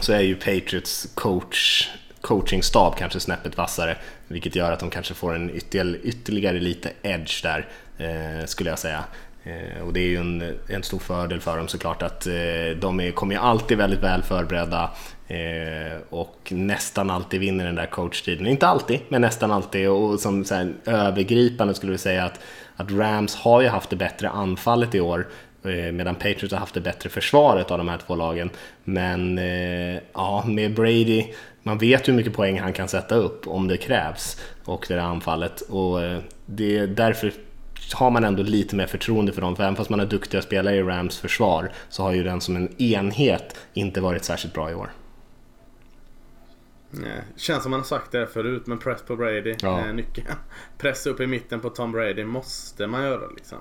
[0.00, 1.88] så är ju Patriots coach
[2.20, 3.96] coachingstab kanske snäppet vassare,
[4.28, 8.78] vilket gör att de kanske får en ytterligare, ytterligare lite edge där, eh, skulle jag
[8.78, 9.04] säga.
[9.46, 12.32] Eh, och det är ju en, en stor fördel för dem såklart att eh,
[12.80, 14.90] de är, kommer ju alltid väldigt väl förberedda
[15.28, 18.46] eh, och nästan alltid vinner den där coachtiden.
[18.46, 19.88] Inte alltid, men nästan alltid.
[19.88, 22.40] Och som så här, övergripande skulle vi säga att,
[22.76, 25.26] att Rams har ju haft det bättre anfallet i år
[25.68, 28.50] eh, medan Patriots har haft det bättre försvaret av de här två lagen.
[28.84, 31.24] Men eh, ja, med Brady,
[31.62, 35.02] man vet hur mycket poäng han kan sätta upp om det krävs och det där
[35.02, 37.32] anfallet och eh, det är därför
[37.94, 40.76] har man ändå lite mer förtroende för dem, för även fast man har duktiga spelare
[40.76, 44.74] i Rams försvar så har ju den som en enhet inte varit särskilt bra i
[44.74, 44.90] år.
[46.90, 49.78] Nej, känns som man har sagt det förut, men press på Brady Ja.
[49.80, 50.26] är nyckeln.
[50.78, 53.58] Press upp i mitten på Tom Brady måste man göra liksom.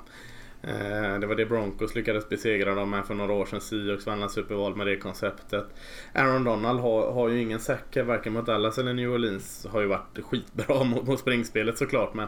[0.67, 3.62] Eh, det var det Broncos lyckades besegra dem med för några år sedan.
[3.62, 5.65] Seahawks vann en Super Bowl med det konceptet.
[6.13, 9.65] Aaron Donald har, har ju ingen säck varken mot Dallas eller New Orleans.
[9.69, 12.28] Har ju varit skitbra mot, mot springspelet såklart men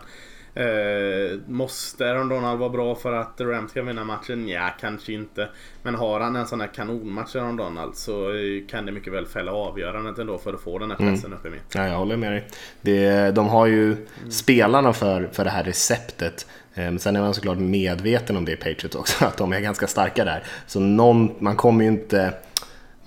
[0.62, 4.48] eh, Måste Aaron Donald vara bra för att Rams ska vinna matchen?
[4.48, 5.50] Ja, kanske inte.
[5.84, 9.26] Men har han en sån här kanonmatch Aaron Donald så eh, kan det mycket väl
[9.26, 11.76] fälla avgörandet ändå för att få den här pressen upp i mitt.
[11.76, 12.48] Ja, jag håller med dig.
[12.82, 16.48] Det, de har ju spelarna för, för det här receptet.
[16.74, 19.88] Eh, Sen är man såklart medveten om det i Patriots också, att de är ganska
[19.88, 20.43] starka där.
[20.67, 22.34] Så någon, man kommer ju inte...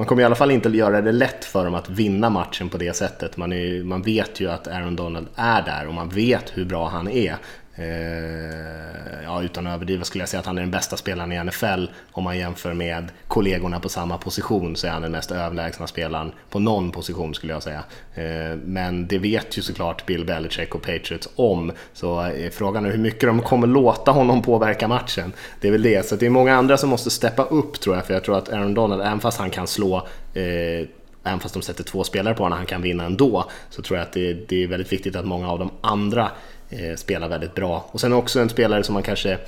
[0.00, 2.78] Man kommer i alla fall inte göra det lätt för dem att vinna matchen på
[2.78, 3.36] det sättet.
[3.36, 6.88] Man, är, man vet ju att Aaron Donald är där och man vet hur bra
[6.88, 7.36] han är.
[7.80, 11.44] Eh, ja, utan att överdriva skulle jag säga att han är den bästa spelaren i
[11.44, 11.84] NFL.
[12.12, 16.32] Om man jämför med kollegorna på samma position så är han den mest överlägsna spelaren
[16.50, 17.84] på någon position skulle jag säga.
[18.14, 21.72] Eh, men det vet ju såklart Bill Belichick och Patriots om.
[21.92, 25.32] Så eh, frågan är hur mycket de kommer låta honom påverka matchen.
[25.60, 26.06] Det är väl det.
[26.06, 28.06] Så det är många andra som måste steppa upp tror jag.
[28.06, 29.96] För jag tror att Aaron Donald, även fast han kan slå
[30.34, 30.88] eh,
[31.24, 34.06] Även fast de sätter två spelare på honom han kan vinna ändå så tror jag
[34.06, 36.30] att det, det är väldigt viktigt att många av de andra
[36.70, 37.84] Eh, spelar väldigt bra.
[37.92, 39.38] Och sen också en spelare som man kanske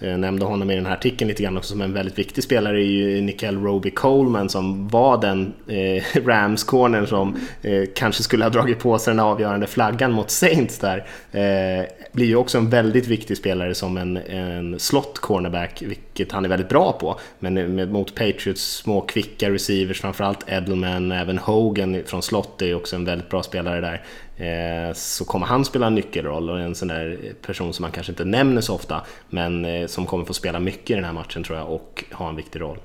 [0.00, 2.82] eh, nämnde honom i den här artikeln lite grann också som en väldigt viktig spelare
[2.82, 8.50] är ju Nickel Roby Coleman som var den eh, Rams-cornern som eh, kanske skulle ha
[8.50, 11.06] dragit på sig den avgörande flaggan mot Saints där.
[11.32, 16.44] Eh, blir ju också en väldigt viktig spelare som en, en slott cornerback, vilket han
[16.44, 17.20] är väldigt bra på.
[17.38, 22.66] Men eh, med, mot Patriots små kvicka receivers, framförallt Edelman, även Hogan från slott är
[22.66, 24.02] ju också en väldigt bra spelare där.
[24.40, 28.12] Eh, så kommer han spela en nyckelroll och en sån där person som man kanske
[28.12, 31.44] inte nämner så ofta, men eh, som kommer få spela mycket i den här matchen
[31.44, 32.78] tror jag och ha en viktig roll.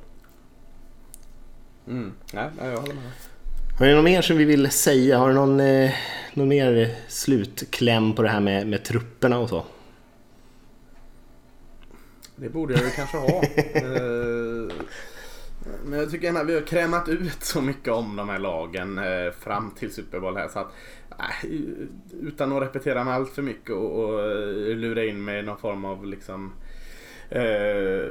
[1.87, 2.13] Mm.
[2.33, 3.11] Ja, jag håller med.
[3.79, 5.17] Har du något mer som vi vill säga?
[5.17, 5.91] Har du någon, eh,
[6.33, 9.65] någon mer slutkläm på det här med, med trupperna och så?
[12.35, 13.27] Det borde jag kanske ha.
[15.85, 18.97] Men jag tycker ändå att vi har krämat ut så mycket om de här lagen
[18.97, 20.73] eh, fram till Super Bowl här så att
[21.09, 21.49] äh,
[22.21, 25.57] utan att repetera med allt för mycket och, och eh, lura in mig i någon
[25.57, 26.53] form av liksom
[27.29, 28.09] eh,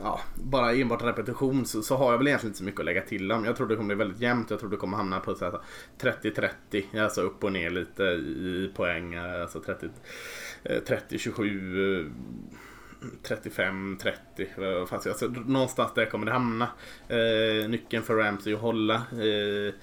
[0.00, 3.02] ja, bara enbart repetition så, så, har jag väl egentligen inte så mycket att lägga
[3.02, 3.44] till om.
[3.44, 4.50] Jag tror det kommer bli väldigt jämnt.
[4.50, 9.14] Jag tror det kommer hamna på 30-30, alltså upp och ner lite i poäng.
[9.14, 12.10] Eh, alltså 30-27
[13.22, 14.46] 35, 30,
[14.88, 16.68] fast alltså, någonstans där kommer det hamna.
[17.08, 18.94] Eh, nyckeln för Ramsey att hålla.
[18.94, 19.74] Eh,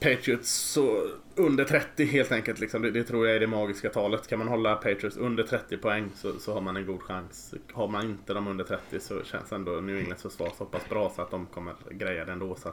[0.00, 2.60] Patriots så under 30 helt enkelt.
[2.60, 2.82] Liksom.
[2.82, 4.28] Det, det, tror jag är det magiska talet.
[4.28, 7.54] Kan man hålla Patriots under 30 poäng så, så har man en god chans.
[7.72, 11.12] Har man inte dem under 30 så känns ändå New Englands försvar så pass bra
[11.16, 12.54] så att de kommer greja det ändå.
[12.54, 12.72] Så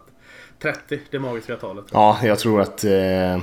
[0.60, 1.86] 30, det magiska talet.
[1.92, 3.42] Ja, jag tror att eh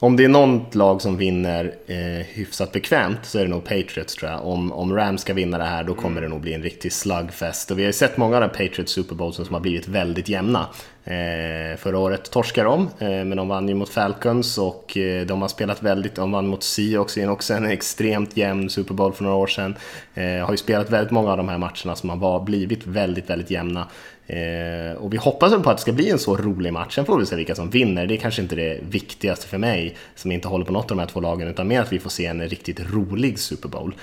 [0.00, 4.14] om det är något lag som vinner eh, hyfsat bekvämt så är det nog Patriots
[4.14, 4.46] tror jag.
[4.46, 7.70] Om, om Rams ska vinna det här då kommer det nog bli en riktig slugfest.
[7.70, 10.28] Och vi har ju sett många av de Patriots Super Bowls som har blivit väldigt
[10.28, 10.66] jämna.
[11.08, 15.42] Eh, förra året torskar de, eh, men de vann ju mot Falcons och eh, de
[15.42, 19.24] har spelat väldigt, de vann mot Seahawks i också en extremt jämn Super Bowl för
[19.24, 19.76] några år sedan.
[20.14, 23.50] Eh, har ju spelat väldigt många av de här matcherna som har blivit väldigt, väldigt
[23.50, 23.86] jämna.
[24.26, 26.94] Eh, och vi hoppas väl på att det ska bli en så rolig match.
[26.94, 28.06] Sen får vi se vilka som vinner.
[28.06, 30.98] Det är kanske inte det viktigaste för mig som inte håller på något av de
[30.98, 33.94] här två lagen utan mer att vi får se en riktigt rolig Super Bowl.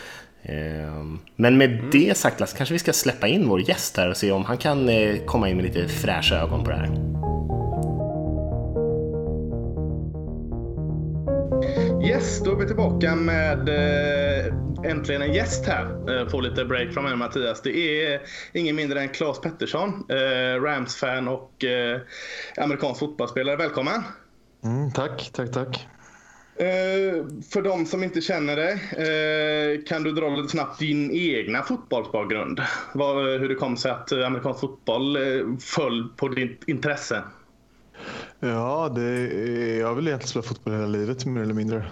[0.47, 1.03] Eh,
[1.35, 4.31] men med det sagt Lasse, kanske vi ska släppa in vår gäst här och se
[4.31, 7.15] om han kan eh, komma in med lite fräscha ögon på det här.
[12.07, 14.53] Yes, då är vi tillbaka med eh,
[14.91, 15.85] äntligen en gäst här.
[16.21, 17.61] Eh, får lite break från mig Mattias.
[17.61, 18.21] Det är
[18.53, 20.03] ingen mindre än Claes Pettersson,
[20.61, 21.65] Rams-fan och
[22.57, 23.55] amerikansk fotbollsspelare.
[23.55, 24.03] Välkommen!
[24.63, 25.87] Mm, tack, tack, tack.
[26.57, 31.63] Eh, för de som inte känner dig, eh, kan du dra lite snabbt din egna
[31.63, 32.59] fotbollsbakgrund?
[32.59, 35.17] Eh, hur det kom sig att amerikansk fotboll
[35.59, 37.23] föll på ditt intresse?
[38.39, 39.11] Ja, det
[39.77, 41.85] jag har väl egentligen spelat fotboll hela livet mer eller mindre.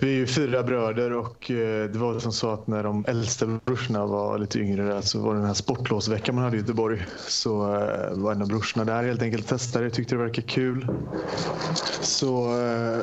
[0.00, 3.46] Vi är ju fyra bröder och eh, det var som så att när de äldsta
[3.64, 7.06] brorsorna var lite yngre där, så var det den här sportlovsveckan man hade i Göteborg.
[7.18, 10.88] Så eh, var en av brorsorna där helt enkelt testade, tyckte det verkade kul.
[12.00, 13.02] Så eh,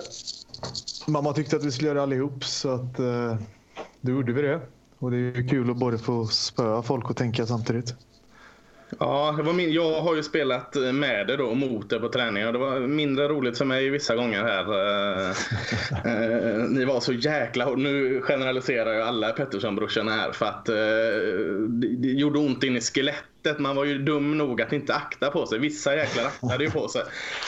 [1.08, 3.38] mamma tyckte att vi skulle göra det allihop så att eh,
[4.02, 4.62] då gjorde vi det.
[5.00, 7.96] Och det är ju kul att både få spöa folk och tänka samtidigt.
[9.00, 12.52] Ja, det var min, jag har ju spelat med det då mot det på träningar.
[12.52, 14.66] Det var mindre roligt för mig vissa gånger här.
[14.74, 15.30] Eh,
[16.14, 20.76] eh, ni var så jäkla Nu generaliserar jag alla Pettersson-brorsorna här för att eh,
[21.70, 23.62] det, det gjorde ont in i skelettet sättet.
[23.62, 25.60] Man var ju dum nog att inte akta på sig.
[25.60, 27.02] Vissa jäklar aktade ju på sig.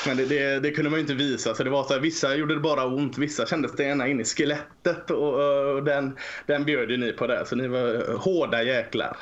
[0.08, 1.56] Men det, det, det, kunde man ju inte visa.
[1.56, 3.18] Så det var så här, vissa gjorde det bara ont.
[3.18, 5.12] Vissa kändes det ena in i skelettet.
[5.12, 5.34] Och,
[5.76, 7.46] och den, den bjöd ju ni på det.
[7.46, 9.18] Så ni var hårda jäklar.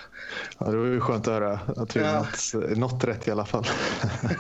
[0.60, 2.26] Ja, det var ju skönt att höra att vi ja.
[2.54, 3.66] nått, nått rätt i alla fall.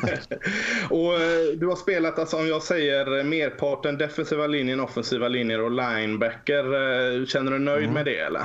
[0.90, 5.72] och eh, du har spelat, alltså, om jag säger merparten defensiva linjen, offensiva linjer och
[5.72, 6.64] linebacker.
[6.64, 7.94] Eh, känner du nöjd mm.
[7.94, 8.42] med det eller?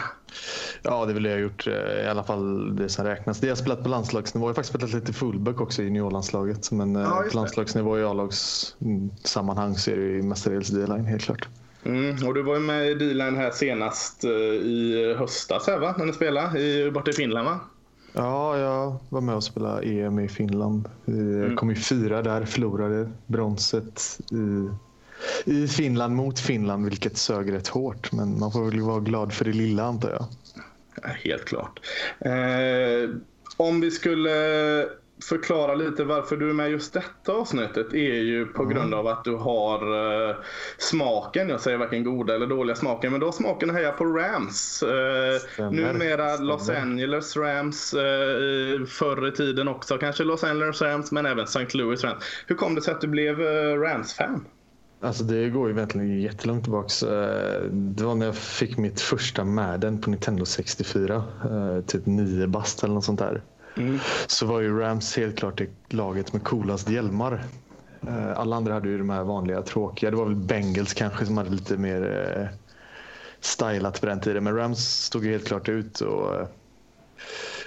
[0.82, 1.66] Ja, det är väl det jag har gjort.
[1.66, 3.40] Eh, I alla fall det som räknas.
[3.40, 4.44] Det jag spelat på landslagsnivå.
[4.44, 6.70] Jag har faktiskt spelat lite fullback också i juniorlandslaget.
[6.70, 11.48] Men eh, ja, på landslagsnivå i A-lagssammanhang så är det ju mestadels D-line helt klart.
[11.84, 15.94] Mm, och du var ju med i D-line här senast eh, i höstas här, va?
[15.98, 17.60] när ni spelade i, borta i Finland va?
[18.12, 20.88] Ja, jag var med och spelade EM i Finland.
[21.04, 21.56] Vi mm.
[21.56, 24.68] kom ju fyra där, förlorade bronset i
[25.44, 28.12] i Finland mot Finland, vilket sög rätt hårt.
[28.12, 30.26] Men man får väl vara glad för det lilla antar jag.
[31.24, 31.80] Helt klart.
[32.20, 33.10] Eh,
[33.56, 34.88] om vi skulle
[35.24, 38.74] förklara lite varför du är med just detta avsnittet är ju på mm.
[38.74, 39.94] grund av att du har
[40.28, 40.36] uh,
[40.78, 44.04] smaken, jag säger varken goda eller dåliga smaken, men du har smaken att heja på
[44.04, 44.82] Rams.
[44.82, 46.48] Uh, numera Stämmer.
[46.48, 51.78] Los Angeles Rams, uh, förr i tiden också kanske Los Angeles Rams, men även St.
[51.78, 52.24] Louis Rams.
[52.46, 54.44] Hur kom det sig att du blev uh, Rams-fan?
[55.02, 57.02] Alltså det går ju egentligen jättelångt tillbaks.
[57.02, 61.24] Eh, det var när jag fick mitt första Madden på Nintendo 64.
[61.44, 63.42] Eh, typ 9 bast eller något sånt där.
[63.76, 63.98] Mm.
[64.26, 67.44] Så var ju Rams helt klart det laget med coolast hjälmar.
[68.08, 70.10] Eh, alla andra hade ju de här vanliga tråkiga.
[70.10, 72.52] Det var väl Bengals kanske som hade lite mer
[73.40, 74.44] stylat på den tiden.
[74.44, 76.00] Men Rams stod ju helt klart ut.
[76.00, 76.48] Och,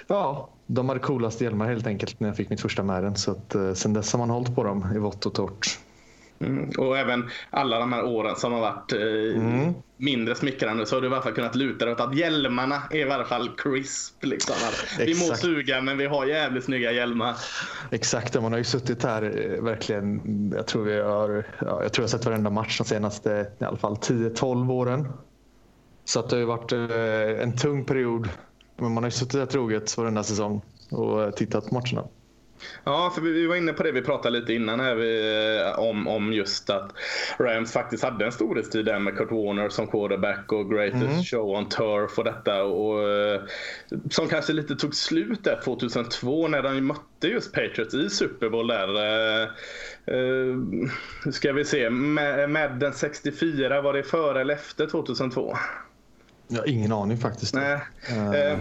[0.06, 3.16] ja, de hade coolast hjälmar helt enkelt när jag fick mitt första Madden.
[3.16, 5.78] Så att, sen dess har man hållit på dem i vått och torrt.
[6.40, 6.70] Mm.
[6.78, 9.74] Och även alla de här åren som har varit eh, mm.
[9.96, 13.06] mindre smickrande så har du i alla fall kunnat luta dig åt att hjälmarna är
[13.06, 14.24] i alla fall crisp.
[14.24, 14.54] Liksom.
[14.98, 17.36] vi må suga men vi har jävligt snygga hjälmar.
[17.90, 20.52] Exakt, man har ju suttit här eh, verkligen.
[20.56, 23.64] Jag tror vi har, ja, jag tror jag har sett varenda match de senaste i
[23.64, 25.08] alla fall 10-12 åren.
[26.04, 28.28] Så att det har ju varit eh, en tung period.
[28.76, 32.08] Men man har ju suttit där troget varenda säsong och eh, tittat på matcherna.
[32.84, 36.32] Ja, för vi var inne på det vi pratade lite innan här eh, om, om
[36.32, 36.92] just att
[37.38, 41.22] Rams faktiskt hade en storhetstid där med Kurt Warner som quarterback och greatest mm.
[41.22, 42.62] show on turf och detta.
[42.62, 43.40] Och, eh,
[44.10, 48.66] som kanske lite tog slut där 2002 när de mötte just Patriots i Super Bowl
[48.66, 48.88] där.
[50.10, 50.88] Uh,
[51.32, 55.56] ska vi se, Madden 64, var det före eller efter 2002?
[56.48, 57.54] Jag har ingen aning faktiskt.
[57.54, 57.78] Nej.
[58.10, 58.58] Uh.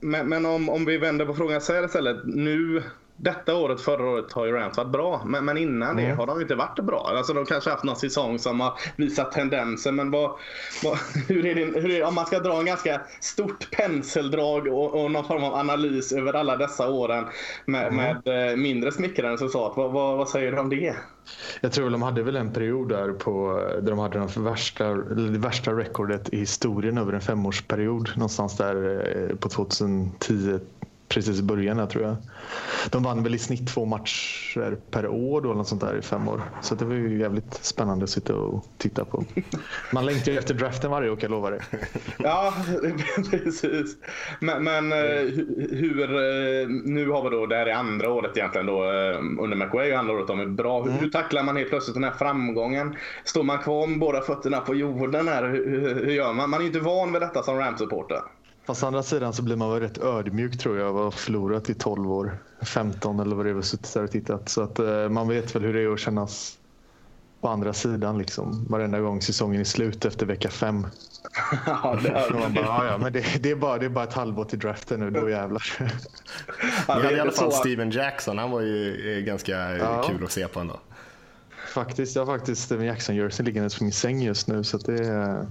[0.00, 2.16] Men, men, om, om vi vänder på frågan så här istället.
[2.24, 2.82] Nu
[3.20, 5.22] detta året, förra året har ju Rams varit bra.
[5.26, 6.04] Men, men innan mm.
[6.04, 7.12] det har de inte varit bra.
[7.16, 9.92] Alltså de kanske haft någon säsong som har visat tendenser.
[9.92, 10.30] Men vad,
[10.84, 15.04] vad, hur är det, hur är om man ska dra en ganska stort penseldrag och,
[15.04, 17.24] och någon form av analys över alla dessa åren
[17.64, 17.96] med, mm.
[17.96, 19.72] med eh, mindre smickrande resultat.
[19.76, 20.94] Vad, vad, vad säger du om det?
[21.60, 25.38] Jag tror de hade väl en period där på, där de hade det värsta, det
[25.38, 28.10] värsta rekordet i historien över en femårsperiod.
[28.16, 30.60] Någonstans där eh, på 2010
[31.08, 32.16] precis i början tror jag.
[32.90, 36.28] De vann väl i snitt två matcher per år då, något sånt där i fem
[36.28, 36.42] år.
[36.62, 39.24] Så det var ju jävligt spännande att sitta och titta på.
[39.92, 41.60] Man längtar ju efter draften varje år kan jag lova dig.
[42.18, 42.54] Ja,
[43.30, 43.96] precis.
[44.40, 44.98] Men, men eh,
[45.70, 49.56] hur, eh, nu har vi då, det här är andra året egentligen då eh, under
[49.56, 50.82] McWay och andra året de är bra.
[50.82, 51.00] Hur, mm.
[51.00, 52.96] hur tacklar man helt plötsligt den här framgången?
[53.24, 55.48] Står man kvar med båda fötterna på jorden här?
[55.48, 56.50] Hur, hur, hur gör man?
[56.50, 58.20] Man är ju inte van vid detta som Rams-supporter.
[58.68, 60.92] Fast å andra sidan så blir man väl rätt ödmjuk tror jag.
[60.92, 62.38] Har förlorat i 12 år.
[62.62, 63.62] 15 eller vad det är.
[63.62, 64.48] Suttit där och tittat.
[64.48, 66.58] Så att eh, man vet väl hur det är att kännas
[67.40, 68.66] på andra sidan liksom.
[68.68, 70.86] Varenda gång säsongen är slut efter vecka fem.
[71.66, 72.30] ja, det, är...
[72.30, 75.00] man bara, ja, men det, det, är bara, det är bara ett halvår till draften
[75.00, 75.10] nu.
[75.10, 75.62] Då jävlar.
[75.80, 75.88] ja,
[76.86, 78.38] Vi hade i alla fall Steven Jackson.
[78.38, 80.02] Han var ju eh, ganska ja.
[80.02, 80.80] kul att se på ändå.
[81.74, 82.16] Faktiskt.
[82.16, 84.64] Jag har faktiskt Steven Jackson-jerseyn liggandes på min säng just nu.
[84.64, 85.46] Så det är...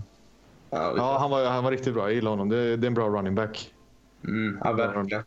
[0.69, 2.03] Ja, ja han, var, han var riktigt bra.
[2.03, 2.49] Jag gillar honom.
[2.49, 3.73] Det, det är en bra running back.
[4.23, 5.07] Mm, ja, verkligen.
[5.07, 5.23] Det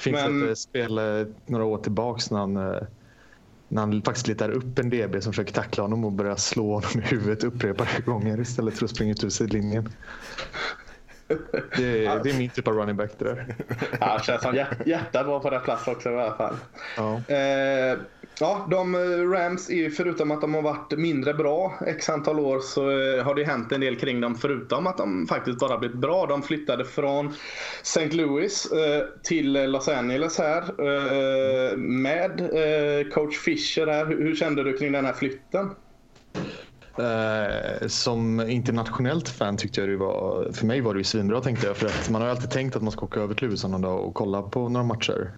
[0.00, 0.50] finns Men...
[0.50, 2.82] ett spel eh, några år tillbaka när han, eh,
[3.68, 6.90] när han faktiskt letar upp en DB som försöker tackla honom och börjar slå honom
[6.94, 9.88] i huvudet upprepade gånger istället för att springa ut ur sidlinjen.
[11.76, 13.56] Det, är, det är min typ av running back det där.
[14.00, 14.54] Ja, känns som
[14.86, 16.56] hjärtat var på rätt plats också i alla fall.
[16.96, 17.34] Ja.
[17.34, 17.98] Eh,
[18.40, 22.60] Ja, de eh, Rams är förutom att de har varit mindre bra x antal år
[22.60, 25.96] så eh, har det hänt en del kring dem förutom att de faktiskt bara blivit
[25.96, 26.26] bra.
[26.26, 27.32] De flyttade från
[27.82, 28.10] St.
[28.10, 32.50] Louis eh, till Los Angeles här eh, med
[33.12, 34.06] coach Fisher här.
[34.06, 35.70] Hur kände du kring den här flytten?
[37.86, 41.76] som internationellt fan tyckte jag det var, för mig var det ju svinbra tänkte jag.
[41.76, 43.80] För att man har ju alltid tänkt att man ska åka över till USA någon
[43.80, 45.30] dag och kolla på några matcher.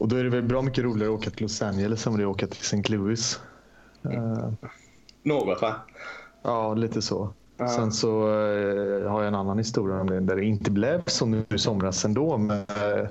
[0.00, 2.20] Och då är det väl bra mycket roligare att åka till Los Angeles än att
[2.20, 2.92] åka till St.
[2.92, 3.40] Louis.
[4.06, 4.52] Uh,
[5.22, 5.74] Något va?
[6.42, 7.32] Ja, lite så.
[7.60, 7.68] Uh.
[7.68, 11.26] Sen så uh, har jag en annan historia om det där det inte blev så
[11.26, 12.38] nu i somras ändå.
[12.38, 13.08] Men, uh,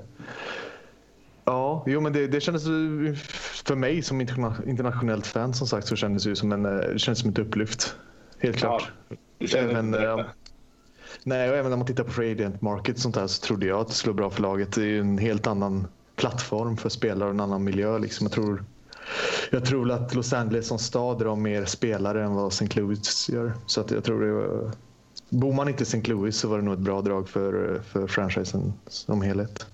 [1.44, 2.64] ja, jo, men det, det kändes
[3.64, 4.20] för mig som
[4.66, 7.96] internationellt fan som sagt så kändes det som, en, det kändes som ett upplyft.
[8.38, 8.92] Helt klart.
[9.38, 9.90] Ja, även,
[11.24, 13.80] nej, och även när man tittar på free agent market sånt där så trodde jag
[13.80, 14.72] att det skulle vara bra för laget.
[14.72, 15.86] Det är ju en helt annan
[16.20, 17.98] plattform för spelare och en annan miljö.
[17.98, 18.24] Liksom.
[18.24, 18.64] Jag, tror,
[19.50, 22.80] jag tror att Los Angeles som stad drar mer spelare än vad St.
[22.80, 23.52] Louis gör.
[23.66, 24.70] Så att jag tror det var,
[25.28, 26.02] Bor man inte i St.
[26.08, 29.66] Louis så var det nog ett bra drag för, för franchisen som helhet.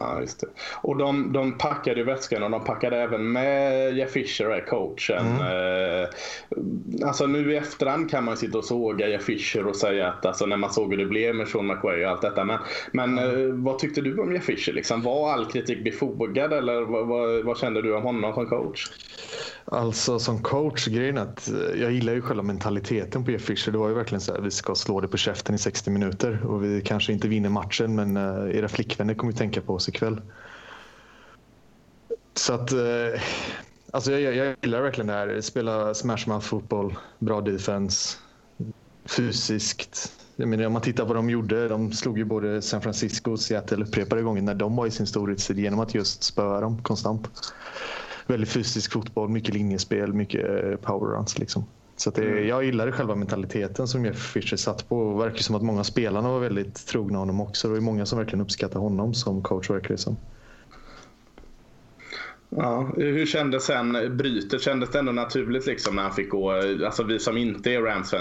[0.00, 0.46] Ja, just det.
[0.82, 5.26] Och de, de packade väskan och de packade även med Jeff Fisher, coachen.
[5.26, 6.02] Mm.
[6.02, 6.08] Eh,
[7.06, 10.46] alltså nu i efterhand kan man sitta och såga Jeff Fisher och säga att alltså,
[10.46, 12.44] när man såg hur det blev med Sean McWay och allt detta.
[12.44, 12.58] Men,
[12.92, 13.48] men mm.
[13.48, 14.72] eh, vad tyckte du om Jeff Fisher?
[14.72, 15.02] Liksom?
[15.02, 18.90] Var all kritik befogad eller vad, vad, vad kände du om honom som coach?
[19.70, 23.72] Alltså som coach, grejen att eh, jag gillar ju själva mentaliteten på Jeff Fischer.
[23.72, 26.46] Det var ju verkligen så här, vi ska slå det på käften i 60 minuter
[26.46, 29.88] och vi kanske inte vinner matchen men eh, era flickvänner kommer ju tänka på oss
[29.88, 30.20] ikväll.
[32.34, 33.20] Så att, eh,
[33.90, 35.40] alltså jag, jag gillar verkligen det här.
[35.40, 38.18] Spela smashmouth fotboll, bra defense,
[39.04, 40.12] fysiskt.
[40.36, 41.68] Jag menar, om man tittar på vad de gjorde.
[41.68, 45.06] De slog ju både San Francisco och Seattle upprepade gånger när de var i sin
[45.06, 47.28] storhetstid genom att just spöa dem konstant
[48.30, 51.38] väldigt fysisk fotboll, mycket linjespel, mycket eh, powerruns.
[51.38, 51.64] Liksom.
[51.96, 52.48] Så det, mm.
[52.48, 55.12] jag gillade själva mentaliteten som Jeff Fischer satt på.
[55.12, 57.68] Det verkar som att många spelarna var väldigt trogna honom också.
[57.68, 60.16] Det var många som verkligen uppskattade honom som coach verkar det som.
[62.50, 64.62] Ja, hur kändes sen brytet?
[64.62, 66.52] Kändes det ändå naturligt liksom när han fick gå?
[66.84, 68.14] Alltså vi som inte är rams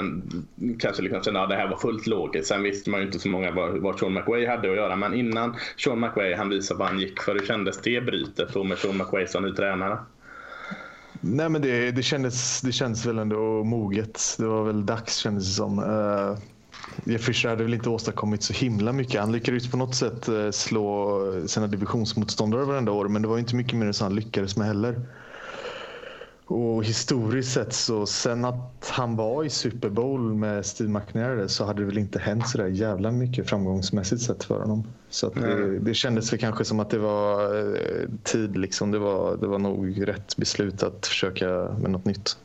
[0.80, 2.48] kanske liksom kände att det här var fullt logiskt.
[2.48, 4.96] Sen visste man ju inte så många vad, vad Sean McWay hade att göra.
[4.96, 7.34] Men innan Sean McWay han visade vad han gick för.
[7.34, 9.98] Hur kändes det brytet då med Sean McWay som ny tränare?
[11.22, 14.36] Nej men det, det, kändes, det kändes väl ändå moget.
[14.38, 15.80] Det var väl dags kändes det som.
[15.80, 16.38] Uh,
[17.06, 19.22] Jeff Fischer hade väl inte åstadkommit så himla mycket.
[19.22, 23.56] Han lyckades på något sätt eh, slå sina divisionsmotståndare varenda år men det var inte
[23.56, 25.02] mycket mer än så han lyckades med heller.
[26.50, 31.66] Och historiskt sett så sen att han var i Super Bowl med Steve McNair så
[31.66, 34.88] hade det väl inte hänt så där jävla mycket framgångsmässigt sett för honom.
[35.10, 38.92] Så det, det kändes väl kanske som att det var eh, tid liksom.
[38.92, 41.48] Det var, det var nog rätt beslut att försöka
[41.82, 42.38] med något nytt.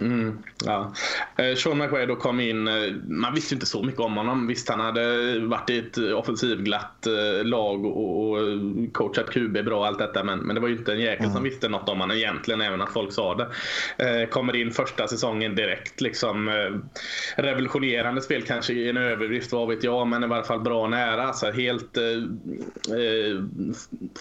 [0.00, 0.92] Mm, ja.
[1.36, 2.74] Eh, Sean McVay då kom in, eh,
[3.08, 4.46] man visste inte så mycket om honom.
[4.46, 8.38] Visst han hade varit i ett offensivglatt eh, lag och, och
[8.92, 11.34] coachat QB bra och allt detta men, men det var ju inte en jäkel mm.
[11.34, 14.26] som visste något om honom egentligen även att folk sa det.
[14.26, 16.50] kommer in första säsongen direkt liksom
[17.36, 21.26] revolutionerande spel kanske i en överdrift vad vet jag men i alla fall bra nära.
[21.26, 23.44] Alltså helt eh,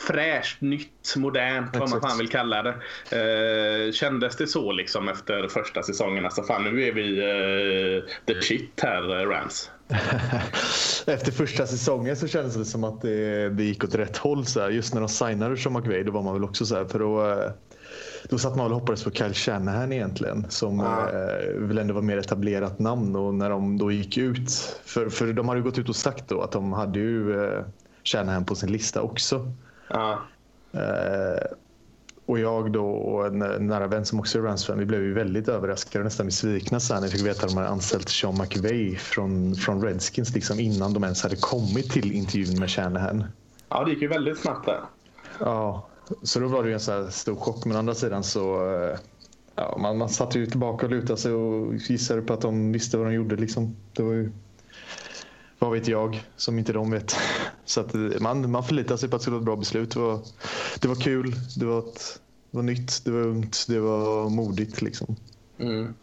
[0.08, 2.74] fräscht, nytt, modernt vad man fan vill kalla det.
[3.12, 6.26] Eh, kändes det så liksom efter första första säsongen.
[6.26, 9.72] Alltså fan nu är vi uh, the shit här, uh, Rams.
[11.08, 14.46] Efter första säsongen så kändes det som att det, det gick åt rätt håll.
[14.46, 14.70] Så här.
[14.70, 17.32] Just när de signade Sean McVay då var man väl också så här, för då,
[17.32, 17.52] eh,
[18.30, 21.10] då satt man och hoppades på Kyle Shanahan egentligen som ah.
[21.10, 24.52] eh, väl ändå var mer etablerat namn och när de då gick ut.
[24.86, 27.64] För, för de hade ju gått ut och sagt då att de hade ju eh,
[28.04, 29.52] Shanahan på sin lista också.
[29.88, 30.14] Ah.
[30.74, 31.44] Eh,
[32.28, 35.48] och jag då och en nära vän som också är Rams-fan, vi blev ju väldigt
[35.48, 38.96] överraskade och nästan besvikna sen när vi fick veta att de hade anställt Sean McVay
[38.96, 43.24] från, från Redskins liksom innan de ens hade kommit till intervjun med Shanahan.
[43.70, 44.82] Ja, det gick ju väldigt snabbt där.
[45.40, 45.88] Ja,
[46.24, 47.66] så då var det ju en så här stor chock.
[47.66, 49.00] Men å andra sidan så eh,
[49.56, 52.98] ja, man, man satt ju tillbaka och lutade sig och gissade på att de visste
[52.98, 53.36] vad de gjorde.
[53.36, 53.76] Liksom.
[53.94, 54.32] Det var ju
[55.60, 57.16] vad vet jag som inte de vet.
[57.68, 59.92] Så att man, man förlitar sig på att det skulle vara ett bra beslut.
[59.92, 60.20] Det var,
[60.80, 62.20] det var kul, det var, ett,
[62.52, 64.82] det var nytt, det var ungt, det var modigt.
[64.82, 65.16] Liksom.
[65.60, 65.94] Mm.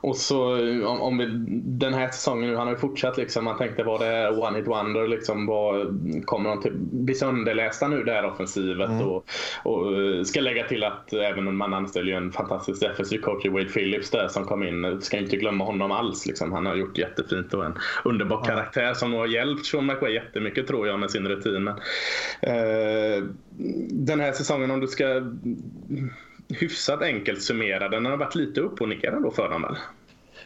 [0.00, 0.52] Och så
[0.86, 1.26] om, om vi,
[1.64, 3.44] den här säsongen nu, han har ju fortsatt liksom.
[3.44, 5.46] Man tänkte var det one hit wonder liksom.
[5.46, 5.92] Var,
[6.24, 8.90] kommer de till, bli sönderlästa nu det här offensivet?
[8.90, 9.02] Mm.
[9.02, 9.24] Och,
[9.62, 13.64] och ska lägga till att även man anställer ju en fantastisk defensiv coach i Wade
[13.64, 15.02] Phillips där som kom in.
[15.02, 16.52] Ska inte glömma honom alls liksom.
[16.52, 18.46] Han har gjort jättefint och en underbar mm.
[18.46, 21.64] karaktär som har hjälpt Sean McVay jättemycket tror jag med sin rutin.
[21.64, 21.74] Men,
[22.40, 23.24] eh,
[23.90, 25.22] den här säsongen om du ska
[26.48, 27.90] hyfsat enkelt summerad.
[27.90, 29.76] Den har varit lite upp och ner ändå för dem väl?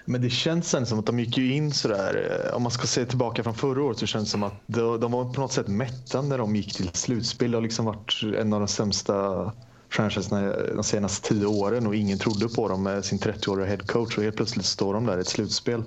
[0.05, 2.86] Men det känns sen som att de gick ju in sådär, eh, om man ska
[2.86, 5.53] se tillbaka från förra året så känns det som att de, de var på något
[5.53, 7.50] sätt mätta när de gick till slutspel.
[7.50, 9.53] Det har liksom varit en av de sämsta
[9.88, 14.24] franchiserna de senaste tio åren och ingen trodde på dem med sin 30-åriga headcoach och
[14.24, 15.82] helt plötsligt står de där i ett slutspel.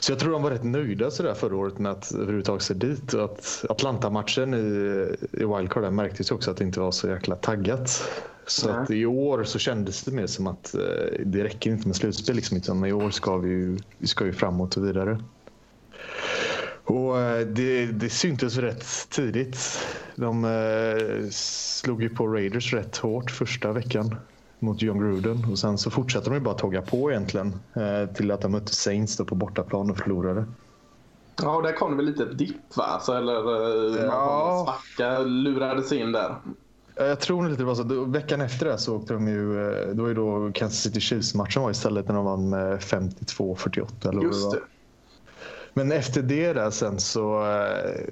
[0.00, 3.14] Så jag tror de var rätt nöjda sådär förra året med att överhuvudtaget se dit.
[3.14, 4.58] Och att Atlanta-matchen i,
[5.32, 8.10] i Wildcard märktes också att det inte var så jäkla taggat.
[8.46, 10.80] Så att i år så kändes det mer som att eh,
[11.26, 12.36] det räcker inte med slutspel.
[12.36, 15.24] Liksom, utan i år ska vi ju, vi ska ju framåt och vidare.
[16.84, 19.58] Och eh, det, det syntes rätt tidigt.
[20.16, 24.16] De eh, slog ju på Raiders rätt hårt första veckan
[24.58, 27.58] mot John Gruden och sen så fortsatte de ju bara tåga på egentligen
[28.14, 30.46] till att de mötte Saints på bortaplan och förlorade.
[31.42, 33.00] Ja, och där kom det väl lite dipp va?
[33.02, 34.46] Så, eller eh, Ja.
[34.46, 36.36] någon svacka lurades in där.
[36.96, 37.82] Ja, Jag tror lite det var så.
[37.82, 39.68] Då- Veckan efter det så åkte de ju...
[39.72, 44.08] eh, Det var ju då Kansas City Chiefs-matchen var istället när de vann med 52-48
[44.08, 44.58] eller Just det.
[45.74, 47.42] Men efter det där sen så...
[47.52, 48.02] eh,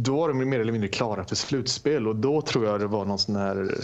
[0.00, 3.04] Då var de mer eller mindre klara för slutspel och då tror jag det var
[3.04, 3.74] någon sån här...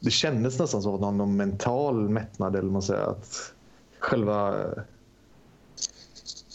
[0.00, 3.02] Det kändes nästan som att någon, någon mental mättnad eller man säger.
[3.10, 3.52] Att
[3.98, 4.82] själva eh,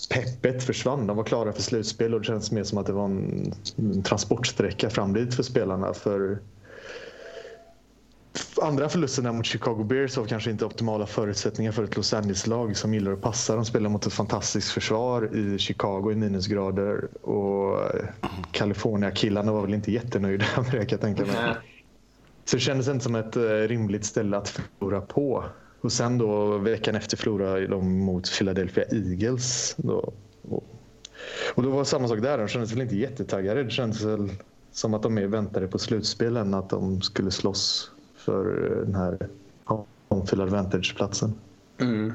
[0.10, 1.08] peppet försvann.
[1.08, 4.04] De var klara för slutspel och det känns mer som att det var en, en
[4.04, 5.94] transportsträcka fram dit för spelarna.
[5.94, 6.40] För
[8.62, 12.94] andra förlusterna mot Chicago Bears var kanske inte optimala förutsättningar för ett Los Angeles-lag som
[12.94, 13.56] gillar att passa.
[13.56, 17.80] De spelar mot ett fantastiskt försvar i Chicago i minusgrader och
[18.52, 21.56] California-killarna var väl inte jättenöjda med det kan jag tänka mig.
[22.46, 25.44] Så det kändes inte som ett eh, rimligt ställe att förlora på.
[25.82, 29.76] Och sen då veckan efter förlorade de mot Philadelphia Eagles.
[29.78, 30.14] Då.
[31.56, 32.38] Och, då var samma sak där.
[32.38, 33.64] De kändes väl inte jättetaggade.
[33.64, 34.30] Det kändes väl
[34.72, 37.92] som att de mer väntade på slutspel än att de skulle slåss
[38.26, 39.18] för eh, den här
[40.10, 41.34] home field advantage-platsen.
[41.78, 42.14] Mm.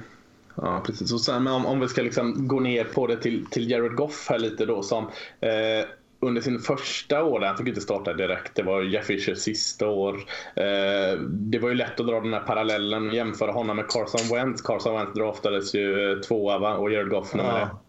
[0.55, 1.13] Ja, precis.
[1.13, 3.95] Och sen, men om, om vi ska liksom gå ner på det till, till Jared
[3.95, 5.05] Goff här lite då som
[5.41, 5.87] eh,
[6.21, 10.15] under sin första år, han fick inte starta direkt, det var Jeff Fishers sista år.
[10.55, 14.37] Eh, det var ju lätt att dra den här parallellen och jämföra honom med Carson
[14.37, 14.63] Wentz.
[14.63, 16.77] Carson Wentz draftades ju eh, tvåa va?
[16.77, 17.81] och Jared Goff nummer Ja.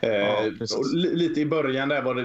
[0.00, 0.42] Eh, Ja,
[0.94, 2.24] lite i början där var det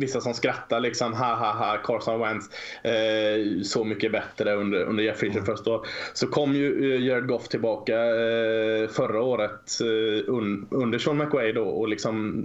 [0.00, 2.46] vissa som skrattade liksom ha ha ha Carson Wentz
[2.82, 5.86] eh, så mycket bättre under, under Jeff Fisher första år.
[6.12, 7.94] Så kom ju eh, Jared Goff tillbaka
[8.90, 9.78] förra året
[10.26, 12.44] un, under Sean McWay då och liksom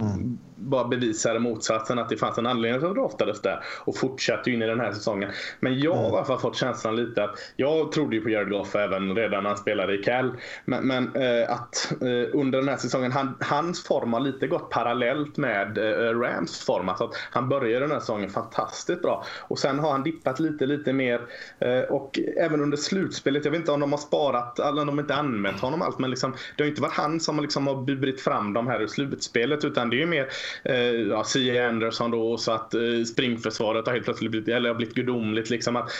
[0.56, 4.50] bara bevisade motsatsen att det fanns en anledning till att han draftades där och fortsatte
[4.50, 5.30] in i den här säsongen.
[5.60, 8.50] Men jag har i alla fall fått känslan lite att jag trodde ju på Jared
[8.50, 10.32] Goff även redan när han spelade i Cal.
[10.64, 11.08] Men, men
[11.48, 11.92] att
[12.32, 16.88] under den här säsongen, han, hans form har lite gått parallellt med eh, Rams form.
[16.88, 20.66] Alltså att han började den här säsongen fantastiskt bra och sen har han dippat lite,
[20.66, 21.20] lite mer.
[21.58, 25.00] Eh, och även under slutspelet, jag vet inte om de har sparat, eller om de
[25.00, 28.20] inte använt honom allt, men liksom, det har inte varit han som liksom har burit
[28.20, 30.28] fram de här i slutspelet utan det är ju mer
[30.64, 31.68] eh, ja, C.A.
[31.68, 32.74] Anderson då så att
[33.12, 35.50] springförsvaret har helt plötsligt blivit, eller har blivit gudomligt.
[35.50, 35.90] Liksom att,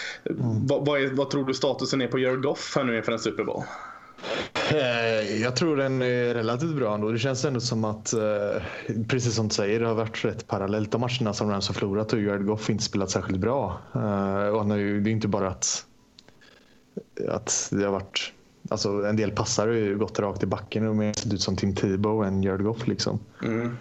[0.69, 3.19] vad, vad, är, vad tror du statusen är på Jared Goff här nu inför en
[3.19, 3.63] Super Bowl?
[4.71, 7.11] Eh, jag tror den är relativt bra ändå.
[7.11, 8.63] Det känns ändå som att, eh,
[9.09, 10.91] precis som du säger, det har varit rätt parallellt.
[10.91, 13.79] De matcherna som Rams har förlorat har Jared Goff inte spelat särskilt bra.
[13.95, 15.87] Eh, och nu, ju, det är inte bara att,
[17.29, 18.33] att det har varit...
[18.69, 21.57] Alltså en del passare har ju gått rakt i backen och mer sett ut som
[21.57, 22.87] Tim Tebow än Jared Goff.
[22.87, 23.19] Liksom.
[23.43, 23.77] Mm.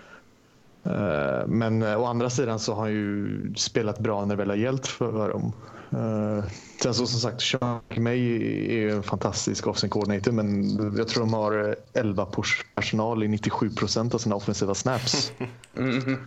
[0.83, 4.49] Eh, Men eh, å andra sidan så har han ju spelat bra när det väl
[4.49, 5.53] har gällt för dem.
[5.91, 6.43] Eh,
[6.83, 8.35] Sen så som sagt, Sean McMay
[8.67, 10.63] är ju en fantastisk offensive coordinator men
[10.97, 15.31] jag tror de har eh, 11 push-personal i 97 procent av sina offensiva snaps.
[15.77, 16.17] Mm.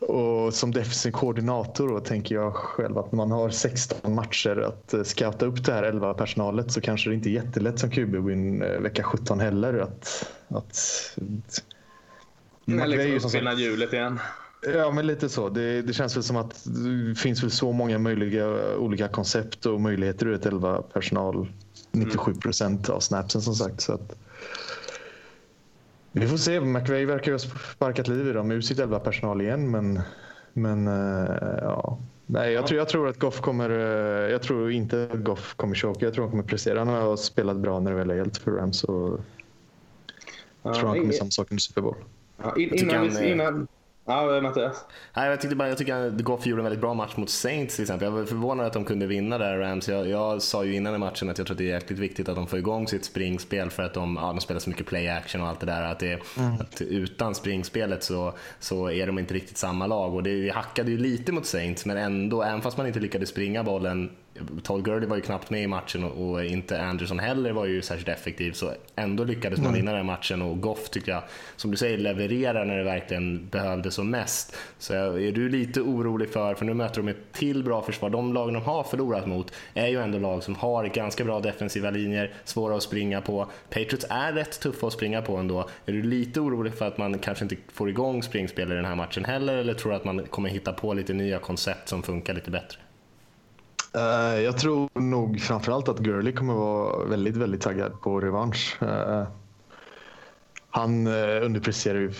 [0.00, 5.06] Och som defensiv koordinator då tänker jag själv att när man har 16 matcher att
[5.06, 8.62] scouta upp det här 11 personalet så kanske det inte är jättelätt som QB win
[8.62, 9.78] eh, vecka 17 heller.
[9.78, 10.78] Att, att,
[12.76, 14.18] Men McVay är ju liksom som sagt- hjulet igen.
[14.74, 15.48] Ja, men lite så.
[15.48, 19.80] Det, det känns väl som att det finns väl så många möjliga olika koncept och
[19.80, 21.48] möjligheter ur ett 11 personal.
[21.92, 23.80] 97 procent av snapsen som sagt.
[23.80, 24.16] Så att,
[26.12, 26.60] vi får se.
[26.60, 27.38] McVay verkar ju ha
[27.74, 29.70] sparkat liv i dem ur sitt 11 personal igen.
[29.70, 30.00] Men,
[30.52, 31.98] men eh, ja.
[32.26, 33.70] Nej, jag, tror, jag tror att Goff kommer...
[33.70, 36.04] eh, Jag tror inte att Goff kommer choka.
[36.04, 36.78] Jag tror han kommer prestera.
[36.78, 38.84] Han har spelat bra när det väl har gällt för Rams.
[38.84, 39.20] Och
[40.62, 41.94] jag tror han kommer samma sak under Super Bowl.
[42.42, 43.68] Ja, in, innan, han, vi, innan,
[44.06, 44.84] ja, Mattias.
[45.16, 47.76] Nej, jag tyckte bara, jag tycker att Goff gjorde en väldigt bra match mot Saints
[47.76, 48.06] till exempel.
[48.06, 49.88] Jag var förvånad att de kunde vinna där Rams.
[49.88, 52.28] Jag, jag sa ju innan i matchen att jag tror att det är jäkligt viktigt
[52.28, 55.08] att de får igång sitt springspel för att de, ja, de spelar så mycket play
[55.08, 55.82] action och allt det där.
[55.82, 56.20] Att, det,
[56.60, 60.98] att utan springspelet så, så är de inte riktigt samma lag och det hackade ju
[60.98, 64.10] lite mot Saints men ändå, även fast man inte lyckades springa bollen
[64.62, 67.82] Todd Gurley var ju knappt med i matchen och, och, inte Anderson heller var ju
[67.82, 71.22] särskilt effektiv så ändå lyckades man vinna den matchen och Goff tycker jag,
[71.56, 74.56] som du säger, levererar när det verkligen behövdes som mest.
[74.78, 78.34] Så är du lite orolig för, för nu möter de ett till bra försvar, de
[78.34, 82.32] lagen de har förlorat mot är ju ändå lag som har ganska bra defensiva linjer,
[82.44, 83.46] svåra att springa på.
[83.70, 85.68] Patriots är rätt tuffa att springa på ändå.
[85.86, 88.96] Är du lite orolig för att man kanske inte får igång springspel i den här
[88.96, 92.34] matchen heller eller tror du att man kommer hitta på lite nya koncept som funkar
[92.34, 92.78] lite bättre?
[93.96, 98.78] Uh, jag tror nog framförallt att Gurley kommer vara väldigt, väldigt taggad på revansch.
[98.82, 99.22] Uh,
[100.70, 102.12] han uh, underpresterar ju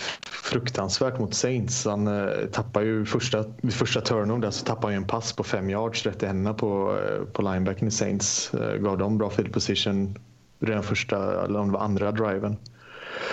[0.43, 1.85] fruktansvärt mot Saints.
[1.85, 5.43] Han uh, tappar ju första, vid första turnover där så tappar han en pass på
[5.43, 6.99] fem yards rätt i händerna på,
[7.33, 8.51] på linebacken i Saints.
[8.79, 10.17] gav dem bra field position
[10.59, 12.57] redan första, eller om det var andra driven.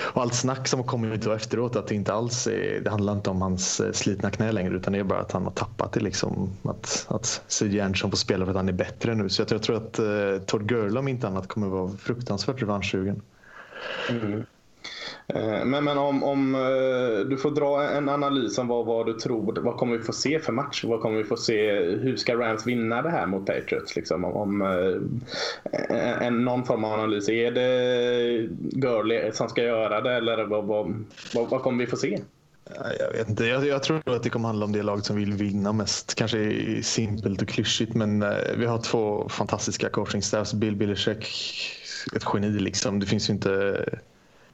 [0.06, 3.12] Och allt snack som har kommit då efteråt att det inte alls är, det handlar
[3.12, 5.92] inte om hans eh, slitna knä längre utan det är bara att han har tappat
[5.92, 6.50] det liksom.
[6.62, 7.80] Att, att C.J.
[7.80, 9.28] Anderson får spela för att han är bättre nu.
[9.28, 13.22] Så jag, jag tror att eh, Todd Gurley om inte annat kommer vara fruktansvärt revanschsugen.
[14.10, 14.44] Mm.
[15.28, 19.12] Eh, men, men om, om eh, du får dra en analys om vad, vad du
[19.12, 20.84] tror, vad kommer vi få se för match?
[20.84, 21.72] Vad kommer vi få se?
[21.80, 23.96] Hur ska Rams vinna det här mot Patriots?
[23.96, 27.28] Liksom, om, om eh, en, någon form av analys.
[27.28, 31.96] Är det Gurley som ska göra det eller vad, vad, vad, vad kommer vi få
[31.96, 32.18] se?
[32.98, 33.44] Jag vet inte.
[33.44, 36.14] Jag, jag, tror att det kommer handla om det lag som vill vinna mest.
[36.14, 38.24] Kanske simpelt och klyschigt, men
[38.56, 40.54] vi har två fantastiska coachingstaffs.
[40.54, 41.26] Bill Belichick,
[42.16, 43.00] ett geni liksom.
[43.00, 43.84] Det finns ju inte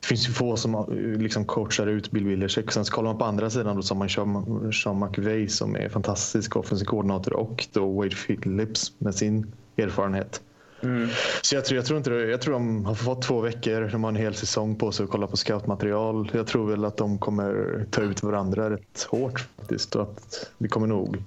[0.03, 0.87] det finns ju få som
[1.19, 2.73] liksom coachar ut Bill Belichick.
[2.73, 5.77] Sen så kollar man på andra sidan då så har man Sean, Sean McVay som
[5.77, 10.41] är fantastisk offensiv koordinator och då Wade Phillips med sin erfarenhet.
[10.83, 11.09] Mm.
[11.43, 13.89] Så jag tror, jag, tror inte, jag tror de har fått två veckor.
[13.93, 16.31] De har en hel säsong på sig att kolla på scoutmaterial.
[16.35, 19.97] Jag tror väl att de kommer ta ut varandra rätt hårt faktiskt.
[19.97, 21.23] Och att det kommer nog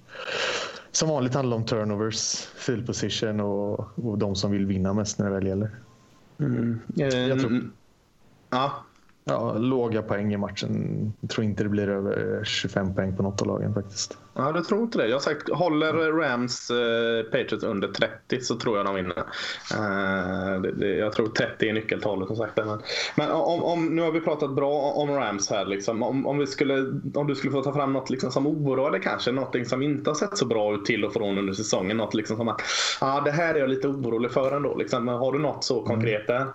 [0.92, 5.26] som vanligt handla om turnovers, field position och, och de som vill vinna mest när
[5.26, 5.70] det väl gäller.
[6.40, 6.80] Mm.
[6.96, 7.70] Jag tror,
[8.56, 8.72] Ja.
[9.28, 11.14] Ja, låga poäng i matchen.
[11.22, 14.18] Jag tror inte det blir över 25 poäng på något av lagen faktiskt.
[14.34, 15.08] Ja, du tror inte det?
[15.08, 19.18] Jag har sagt, håller Rams eh, Patriots under 30 så tror jag de vinner.
[19.74, 22.58] Eh, det, det, jag tror 30 är nyckeltalet som sagt.
[22.58, 22.82] Men,
[23.16, 25.66] men om, om, nu har vi pratat bra om Rams här.
[25.66, 26.04] Liksom.
[26.04, 29.32] Om, om, vi skulle, om du skulle få ta fram något liksom som oroade kanske,
[29.32, 31.98] något som inte har sett så bra ut till och från under säsongen.
[31.98, 32.62] Något liksom som att
[33.02, 34.76] ah, det här är jag lite orolig för ändå.
[34.76, 35.08] Liksom.
[35.08, 36.46] Har du något så konkret där?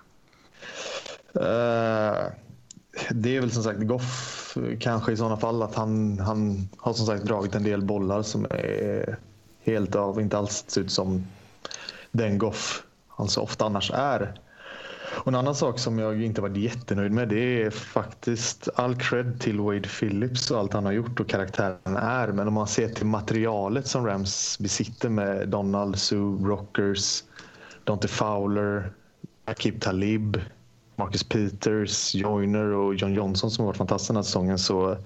[1.35, 2.31] Uh,
[3.09, 7.05] det är väl som sagt Goff kanske i sådana fall att han, han har som
[7.05, 9.17] sagt dragit en del bollar som är
[9.61, 11.27] helt av, inte alls ser ut som
[12.11, 14.33] den Goff han så ofta annars är.
[15.13, 19.41] Och en annan sak som jag inte varit jättenöjd med det är faktiskt all cred
[19.41, 22.27] till Wade Phillips och allt han har gjort och karaktären är.
[22.27, 27.23] Men om man ser till materialet som Rams besitter med Donald, Sue, Rockers,
[27.83, 28.91] Dante Fowler,
[29.45, 30.41] Akib Talib,
[30.95, 34.97] Marcus Peters, Joyner och John Johnson som har varit fantastiska den här säsongen så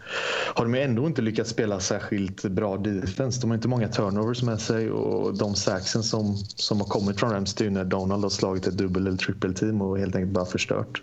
[0.55, 3.41] har de ändå inte lyckats spela särskilt bra defense.
[3.41, 7.31] De har inte många turnovers med sig och de saxen som, som har kommit från
[7.31, 10.45] Rams det är när Donald har slagit ett dubbel eller trippelteam och helt enkelt bara
[10.45, 11.01] förstört.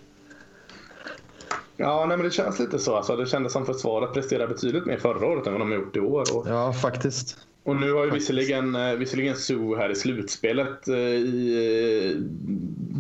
[1.77, 2.97] Ja, nej, men det känns lite så.
[2.97, 5.97] Alltså, det kändes som försvaret presterade betydligt mer förra året än vad de har gjort
[5.97, 6.37] i år.
[6.37, 6.49] Och...
[6.49, 7.39] Ja, faktiskt.
[7.65, 12.27] Och nu har ju visserligen, eh, visserligen Sue här i slutspelet eh, i,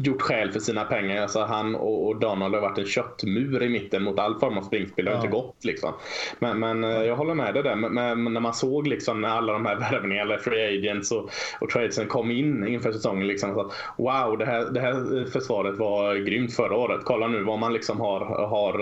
[0.04, 1.22] gjort skäl för sina pengar.
[1.22, 4.62] Alltså han och, och, Donald har varit en köttmur i mitten mot all form av
[4.62, 5.04] springspel.
[5.04, 5.24] Det har ja.
[5.24, 5.92] inte gått liksom.
[6.38, 7.76] Men, men eh, jag håller med dig där.
[7.76, 11.70] Men, men, när man såg liksom när alla de här värvningarna, free agents och, och
[11.70, 13.26] tradesen kom in inför säsongen.
[13.26, 17.00] Liksom, så, wow, det här, det här försvaret var grymt förra året.
[17.04, 18.20] Kolla nu vad man liksom har.
[18.46, 18.72] har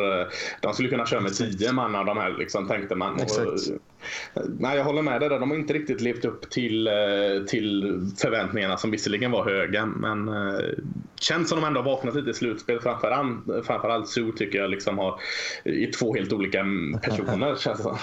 [0.61, 3.15] de skulle kunna köra med tio man av de här liksom, tänkte man.
[3.15, 3.59] Och,
[4.59, 5.41] nej, jag håller med dig där.
[5.41, 6.91] De har inte riktigt levt upp till,
[7.49, 9.87] till förväntningarna som visserligen var höga.
[9.87, 10.31] Men
[11.21, 12.81] känns som de ändå har vaknat lite i slutspel.
[12.81, 15.21] Framförallt, framförallt Sue tycker jag liksom har
[15.65, 16.65] i två helt olika
[17.03, 17.97] personer känns det som.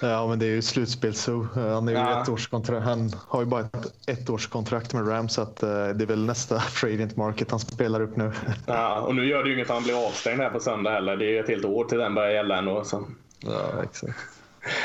[0.00, 1.46] Ja, men det är ju slutspel Sue.
[1.54, 2.22] Han, är ju ja.
[2.22, 6.24] ett han har ju bara ett ettårskontrakt med Rams så att, uh, det är väl
[6.24, 8.32] nästa Fradiant Market han spelar upp nu.
[8.66, 11.16] Ja, och nu gör det ju inget att han blir avstängd här på söndag heller.
[11.16, 12.84] Det är ju ett helt år till den börjar gälla ändå.
[12.84, 13.08] Så.
[13.40, 14.18] Ja, exakt.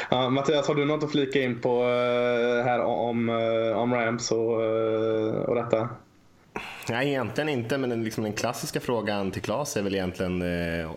[0.09, 4.31] Ja, Mattias, har du något att flika in på uh, här om, uh, om Rams
[4.31, 4.53] och,
[5.49, 5.89] och detta?
[6.89, 10.91] Nej, egentligen inte, men den, liksom den klassiska frågan till Claes är väl egentligen eh,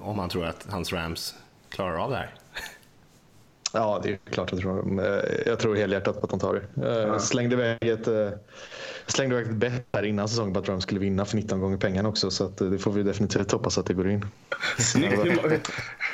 [0.00, 1.34] om han tror att hans Rams
[1.68, 2.34] klarar av det här.
[3.72, 5.02] Ja, det är klart jag tror.
[5.46, 6.88] Jag tror helhjärtat på att de tar det.
[6.88, 8.30] Jag eh, slängde iväg ett, eh,
[9.06, 11.76] slängde iväg ett bett här innan säsongen på att Rams skulle vinna för 19 gånger
[11.76, 12.30] pengarna också.
[12.30, 14.26] Så att eh, det får vi definitivt hoppas att det går in.
[14.78, 15.24] Snyggt.
[15.24, 15.60] Hur,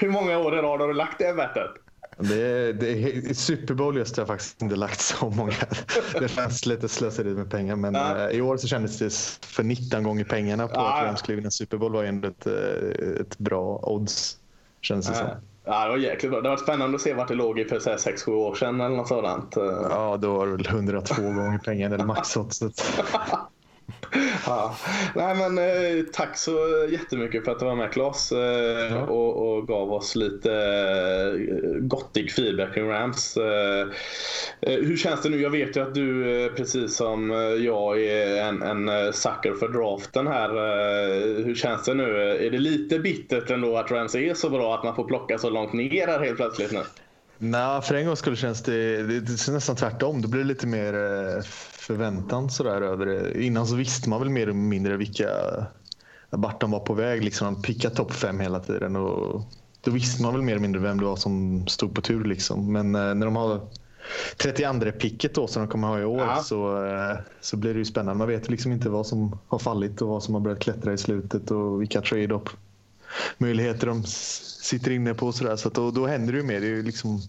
[0.00, 1.70] hur många år i rad har du lagt det bettet?
[2.18, 5.52] Det, det, I Super Bowl just har jag faktiskt inte lagt så många.
[6.20, 7.76] Det känns lite slöseri med pengar.
[7.76, 8.28] Men Ja.
[8.28, 9.14] eh, i år så kändes det
[9.46, 10.92] för 19 gånger pengarna på Ja.
[10.98, 14.36] att Rams skulle vinna Super Bowl var ju ändå ett, eh, ett bra odds.
[14.80, 15.26] Känns det som.
[15.64, 16.40] Ja, det var jäkligt bra.
[16.40, 19.08] Det var spännande att se vart det låg i för 6-7 år sedan eller något
[19.08, 19.52] sådant.
[19.90, 22.84] Ja, då var det väl 102 gånger pengarna eller maxoddset.
[24.46, 24.76] Ja.
[25.14, 29.66] Nej, men, eh, tack så jättemycket för att du var med Claes eh, och, och
[29.68, 33.36] gav oss lite eh, gottig feedback kring Rams.
[33.36, 33.88] Eh,
[34.60, 35.42] eh, hur känns det nu?
[35.42, 37.30] Jag vet ju att du eh, precis som
[37.60, 40.50] jag är en, en sucker för draften här.
[41.44, 42.20] Hur känns det nu?
[42.46, 45.50] Är det lite bittert ändå att Rams är så bra att man får plocka så
[45.50, 46.80] långt ner här helt plötsligt nu?
[47.38, 50.22] Nej, för en gång skulle känns det, det, det är nästan tvärtom.
[50.22, 50.92] Det blir lite mer
[51.86, 53.44] förväntan sådär över det.
[53.44, 55.28] Innan så visste man väl mer eller mindre vilka
[56.30, 57.24] vart de var på väg.
[57.24, 57.54] Liksom.
[57.54, 59.42] De pickade topp fem hela tiden och
[59.80, 62.24] då visste man väl mer eller mindre vem det var som stod på tur.
[62.24, 62.72] Liksom.
[62.72, 63.60] Men eh, när de har
[64.36, 66.42] 32 picket då som de kommer ha i år Ja.
[66.42, 68.18] så, eh, så blir det ju spännande.
[68.18, 70.98] Man vet liksom inte vad som har fallit och vad som har börjat klättra i
[70.98, 72.48] slutet och vilka trade-up
[73.38, 75.26] möjligheter de sitter inne på.
[75.26, 75.56] Och sådär.
[75.56, 76.60] Så då, då händer det ju mer.
[76.60, 77.20] Det, är liksom,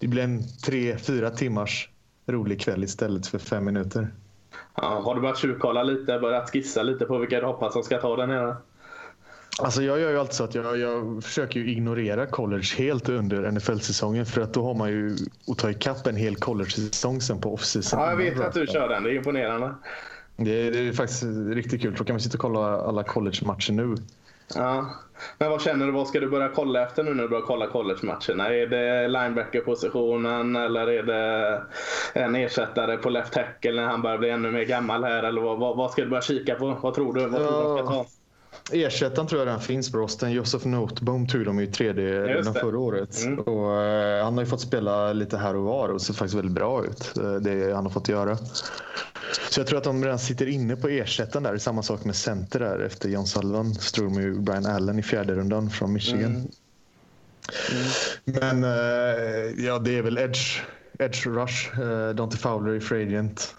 [0.00, 1.88] det blir en tre, fyra timmars
[2.26, 4.08] rolig kväll istället för fem minuter.
[4.74, 7.98] Ja, har du börjat tjuvkolla lite, börjat skissa lite på vilka du hoppas som ska
[7.98, 8.56] ta den nere?
[9.58, 13.50] Alltså jag gör ju alltid så att jag, jag försöker ju ignorera college helt under
[13.50, 15.16] NFL-säsongen för att då har man ju
[15.48, 18.00] att ta ikapp en hel college-säsong sen på off-season.
[18.00, 19.02] Ja, jag vet att du kör den.
[19.02, 19.74] Det är imponerande.
[20.36, 21.94] Det, är- det är faktiskt riktigt kul.
[21.98, 23.94] Då kan man sitta och kolla alla college-matcher nu.
[24.54, 24.90] Ja.
[25.38, 25.92] Men vad känner du?
[25.92, 28.54] Vad ska du börja kolla efter nu när du börjar kolla college-matcherna?
[28.54, 31.62] Är det linebacker-positionen eller är det
[32.12, 35.22] en ersättare på left tackle när han börjar bli ännu mer gammal här?
[35.22, 36.78] Eller vad, vad, vad ska du börja kika på?
[36.80, 37.26] Vad tror du?
[37.26, 38.06] Vad tror du de ska ta?
[38.72, 40.32] Ersättaren tror jag redan finns på rosten.
[40.32, 42.60] Josef Noteboom tog de ju i tredje Just redan det.
[42.60, 43.24] förra året.
[43.24, 43.38] Mm.
[43.38, 46.54] Och, eh, han har ju fått spela lite här och var och ser faktiskt väldigt
[46.54, 47.16] bra ut.
[47.16, 48.36] eh, Det han har fått göra.
[49.50, 51.58] Så jag tror att de redan sitter inne på ersättaren där.
[51.58, 52.78] Samma sak med center där.
[52.78, 56.24] Efter John Sullivan så de ju Brian Allen i fjärde rundan från Michigan.
[56.24, 56.48] Mm.
[58.24, 60.62] Men eh, ja, det är väl edge,
[60.98, 61.80] edge rush.
[61.80, 63.54] Uh, Dante Fowler i free agent.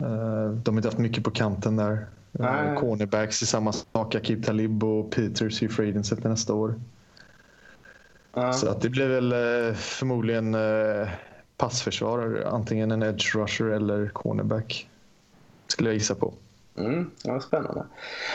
[0.00, 2.06] Eh, de har inte haft mycket på kanten där.
[2.38, 2.72] Nej.
[2.72, 4.14] Uh, cornerbacks i samma sak.
[4.14, 6.80] Akib Talib och Peters i free agent efter nästa år.
[8.34, 8.52] Ja.
[8.52, 11.08] Så att det blir väl eh, förmodligen uh,
[11.56, 12.48] passförsvarare.
[12.48, 14.88] Antingen en edge rusher eller cornerback.
[15.66, 16.34] Skulle jag gissa på.
[16.76, 17.86] Mm, ja, spännande.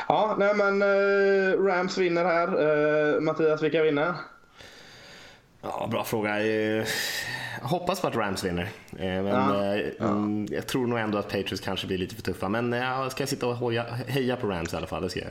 [0.08, 2.48] Ja, nej men eh, Rams vinner här.
[2.48, 4.14] Eh, Mattias, vilka vinner?
[5.62, 6.40] Ja, bra fråga.
[7.62, 8.64] Hoppas på att Rams vinner.
[8.92, 9.76] Eh, Men Ja.
[9.76, 12.50] eh, mm, jag tror nog ändå att Patriots kanske blir lite för tuffa.
[12.50, 15.02] Men eh, jag ska sitta och hoja, heja på Rams i alla fall.
[15.04, 15.30] Det ska jag.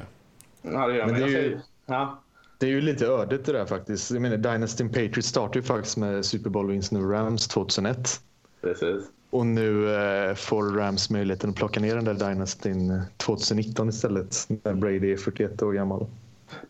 [0.63, 2.23] Ja, det gör Men det är ju- Ja.
[2.59, 4.11] Det är ju lite ödet det där faktiskt.
[4.11, 8.21] Jag menar, Dynasty Patriots startade ju faktiskt med Super Bowl-vinst nu Rams 2001.
[8.63, 9.03] Precis.
[9.31, 14.47] Och nu eh, får Rams möjligheten att plocka ner den där Dynastyn 2019 istället.
[14.63, 16.07] När Brady är 41 år gammal.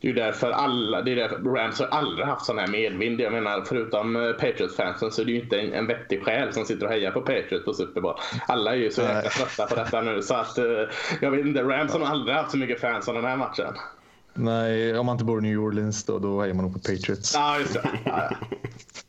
[0.00, 3.20] Det är ju därför alla, det är därför Rams har aldrig haft sån här medvind.
[3.20, 6.64] Jag menar förutom eh, Patriots-fansen så är det ju inte en, en vettig själ som
[6.64, 8.14] sitter och hejar på Patriots på Super Bowl.
[8.46, 10.64] Alla är ju så jäkla trötta på detta nu så att eh,
[11.20, 13.74] jag vet inte, Rams har aldrig haft så mycket fans som den här matchen.
[14.34, 17.34] Nej, om man inte bor i New Orleans då, då hejar man nog på Patriots.
[17.34, 17.88] Ja, just det.
[18.04, 18.36] Ja, ja.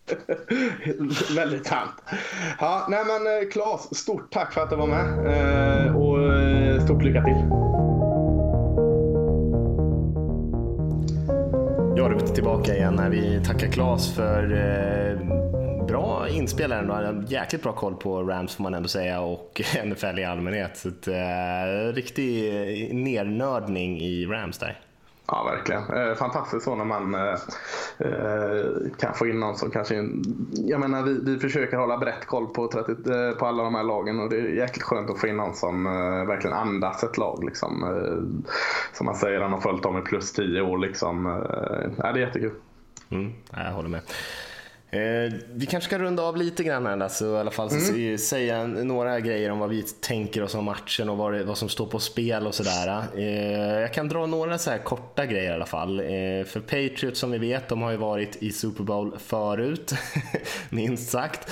[1.36, 1.91] Väldigt sant.
[2.59, 6.86] Ja, nej men eh, Claes, stort tack för att du var med eh, och eh,
[6.86, 7.88] stort lycka till.
[11.99, 13.09] Ja, då är vi tillbaka igen här.
[13.09, 17.23] Vi tackar Claes för eh, bra inspel ändå.
[17.27, 20.77] Jäkligt bra koll på Rams får man ändå säga och NFL i allmänhet.
[20.77, 24.79] Så att, eh, riktig eh, nernördning i Rams där.
[25.32, 25.84] Ja, verkligen.
[25.93, 27.38] Eh, fantastiskt så när man eh,
[27.97, 28.65] eh,
[28.97, 29.95] kan få in någon som kanske...
[30.51, 34.19] Jag menar, vi, vi försöker hålla brett koll på, 30, på alla de här lagen
[34.19, 35.84] och det är jäkligt skönt att få in någon som
[36.27, 37.43] verkligen andas ett lag.
[37.43, 37.86] Liksom.
[38.93, 40.77] Som man säger, han har följt dem i plus 10 år.
[40.77, 41.25] Liksom.
[41.97, 42.51] Ja, det är jättekul.
[43.09, 44.01] Mm, jag håller med.
[44.91, 48.67] Eh, vi kanske ska runda av lite grann här, alltså, i alla fall s- säga
[48.67, 51.85] några grejer om vad vi tänker oss om matchen och vad, det, vad som står
[51.85, 53.03] på spel och sådär.
[53.15, 55.99] Eh, jag kan dra några så här korta grejer i alla fall.
[55.99, 56.05] Eh,
[56.45, 59.93] för Patriots som vi vet, de har ju varit i Super Bowl förut,
[60.69, 61.49] minst sagt.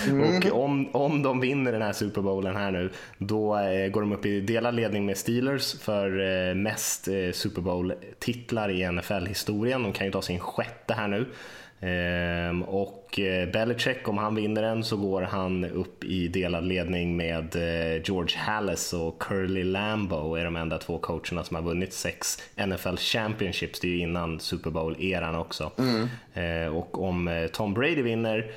[0.51, 4.11] Och om, om de vinner den här Super Bowlen här nu, då eh, går de
[4.11, 6.19] upp i delad ledning med Steelers för
[6.49, 9.83] eh, mest eh, Super Bowl-titlar i NFL-historien.
[9.83, 11.25] De kan ju ta sin sjätte här nu.
[11.79, 17.17] Ehm, och eh, Belichick, om han vinner den så går han upp i delad ledning
[17.17, 21.93] med eh, George Halas och Curly Lambeau är de enda två coacherna som har vunnit
[21.93, 23.79] sex NFL Championships.
[23.79, 25.71] Det är ju innan Super Bowl-eran också.
[25.77, 26.07] Mm.
[26.33, 28.51] Eh, och om eh, Tom Brady vinner,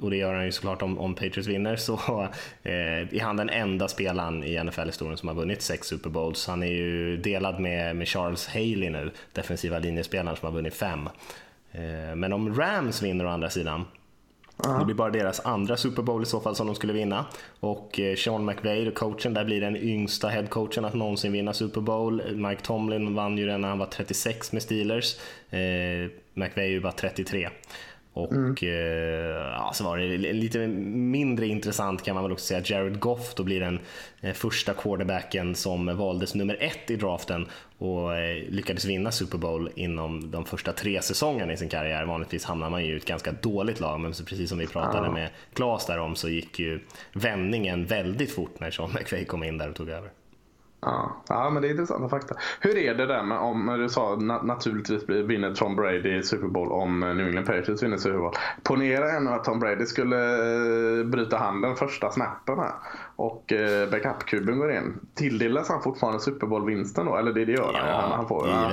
[0.00, 2.28] och det gör han ju såklart om, om Patriots vinner, så
[2.62, 6.46] är han den enda spelaren i NFL-historien som har vunnit sex Super Bowls.
[6.46, 11.08] Han är ju delad med, med Charles Haley nu, defensiva linjespelaren som har vunnit fem.
[11.72, 13.84] Eh, Men om Rams vinner å andra sidan,
[14.78, 17.24] det blir bara deras andra Super Bowl i så fall som de skulle vinna.
[17.60, 22.22] Och eh, Sean McVay, coachen, där blir den yngsta headcoachen att någonsin vinna Super Bowl.
[22.36, 25.16] Mike Tomlin vann ju den när han var 36 med Steelers.
[25.50, 27.48] Eh, McVay är ju bara 33.
[28.18, 32.62] Och eh, ja, så var det lite mindre intressant kan man väl också säga.
[32.64, 33.78] Jared Goff då blir den
[34.20, 37.46] eh, första quarterbacken som valdes nummer ett i draften
[37.78, 42.04] och eh, lyckades vinna Super Bowl inom de första tre säsongerna i sin karriär.
[42.04, 45.10] Vanligtvis hamnar man ju i ett ganska dåligt lag, men så precis som vi pratade
[45.10, 46.80] med Klas där om så gick ju
[47.12, 50.10] vändningen väldigt fort när Sean McVay kom in där och tog över.
[50.80, 51.22] Ja.
[51.28, 52.34] ja, men det är intressanta fakta.
[52.60, 56.72] Hur är det där med om, du sa na naturligtvis vinner Tom Brady Super Bowl
[56.72, 58.34] om eh, New England Patriots vinner Super Bowl.
[58.62, 60.16] Ponera ännu att Tom Brady skulle
[61.00, 62.72] eh, bryta handen första snappen här
[63.16, 65.00] och eh, backup-kuben går in.
[65.14, 67.16] Tilldelas han fortfarande Super Bowl-vinsten då?
[67.16, 67.92] Eller det, det gör han ju.
[67.92, 68.72] Han, han får, ja.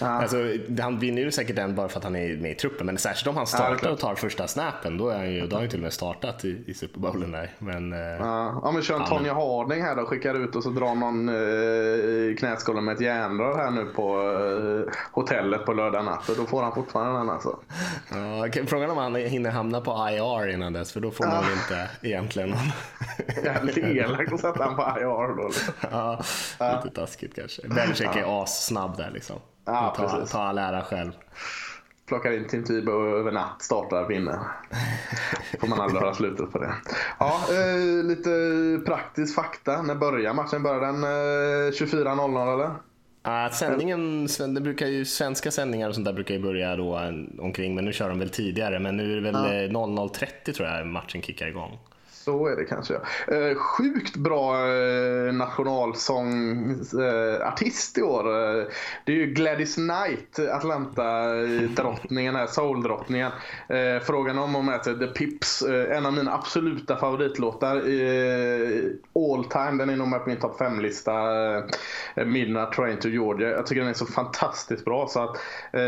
[0.00, 0.36] Alltså,
[0.80, 3.26] han vinner ju säkert den bara för att han är med i truppen, men särskilt
[3.26, 3.92] om han Ja, startar klart.
[3.92, 5.92] och tar första snappen, då, är han ju, då har han ju till och med
[5.92, 7.50] startat i, i Super Bowlen där.
[7.58, 10.04] Men, eh, Ja, ja, men kör en Ja, Tonya Harding här då.
[10.04, 14.18] Skickar ut och så drar någon eh, knäskåla med ett järnrör här nu på
[14.88, 16.28] eh, hotellet på lördag natt.
[16.28, 17.58] Och då får han fortfarande den alltså.
[18.12, 21.44] ja, okej, frågan om han hinner hamna på IR innan dess, för då får man
[21.44, 22.58] väl inte egentligen någon...
[23.44, 25.46] Jävligt elakt att sätta han på IR då.
[25.48, 25.74] liksom.
[25.90, 27.68] ja, lite taskigt kanske.
[27.68, 29.36] Belichick är assnabb där liksom.
[29.64, 30.32] Ja, ta, precis.
[30.32, 31.12] ta all ära själv.
[32.06, 34.38] Plockar in Tim Tebow över natt, startar, vinner.
[35.60, 36.74] Får man aldrig höra slutet på det.
[37.18, 38.30] Ja, eh, lite
[38.86, 39.82] praktisk fakta.
[39.82, 40.62] När börjar matchen?
[40.62, 42.70] Börjar den eh, 24.00 eller?
[43.22, 47.74] Ja, sändningen, det brukar ju, svenska sändningar och sånt där brukar ju börja då omkring,
[47.74, 48.78] men nu kör de väl tidigare.
[48.78, 51.78] Men nu är det väl eh, 00.30 tror jag matchen kickar igång.
[52.24, 52.94] Så är det kanske.
[52.94, 53.00] ja.
[53.34, 58.26] Eh, sjukt bra eh, nationalsångartist i år.
[58.26, 58.64] Eh,
[59.04, 63.32] det är ju Gladys Knight, Atlanta-drottningen, här, soul-drottningen.
[63.68, 68.82] Eh, frågan om hon med sig The Pips, eh, en av mina absoluta favoritlåtar eh,
[69.14, 69.72] all time.
[69.78, 71.12] Den är nog med på min topp 5-lista.
[71.56, 71.64] Eh,
[72.26, 73.48] Midnight Train to Georgia.
[73.48, 75.06] Jag tycker den är så fantastiskt bra.
[75.08, 75.36] Så att,
[75.72, 75.80] eh,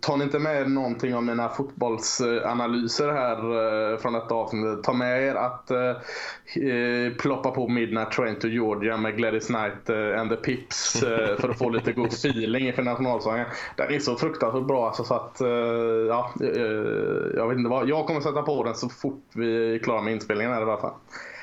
[0.00, 3.36] tar ni inte med någonting av mina fotbollsanalyser här
[3.92, 4.82] eh, från detta avsnitt.
[4.84, 5.90] Ta med er att eh,
[6.64, 11.36] eh, ploppa på Midnight Train to Georgia med Gladys Knight eh, and the Pips eh,
[11.36, 13.46] för att få lite god feeling inför nationalsången.
[13.76, 15.48] Den är så fruktansvärt bra alltså, så att eh,
[16.08, 17.88] ja, eh, jag vet inte vad.
[17.88, 20.80] Jag kommer sätta på den så fort vi är klara med inspelningen här i alla
[20.80, 20.94] fall.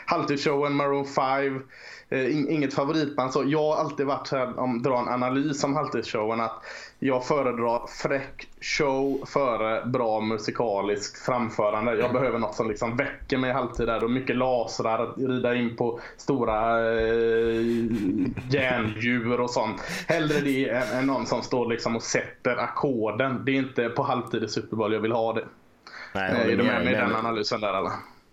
[0.06, 1.62] Halvtidsshowen, Maroon 5.
[2.10, 3.34] Eh, in- inget favoritband.
[3.34, 6.42] Så jag har alltid varit så här, om dra en analys om halvtidsshowen.
[6.42, 6.64] Att
[7.00, 11.96] jag föredrar fräck show före bra musikaliskt framförande.
[11.96, 13.88] Jag behöver något som liksom väcker mig i halvtid.
[13.88, 17.62] Där, och mycket lasrar, rida in på stora eh,
[18.50, 19.82] järndjur och sånt.
[20.08, 23.46] Hellre det än, än någon som står liksom och sätter ackorden.
[23.46, 25.46] Det är inte på halvtid i Super Bowl jag vill ha det.
[26.14, 27.92] Nej, Eh, är du med mig i den analysen där eller?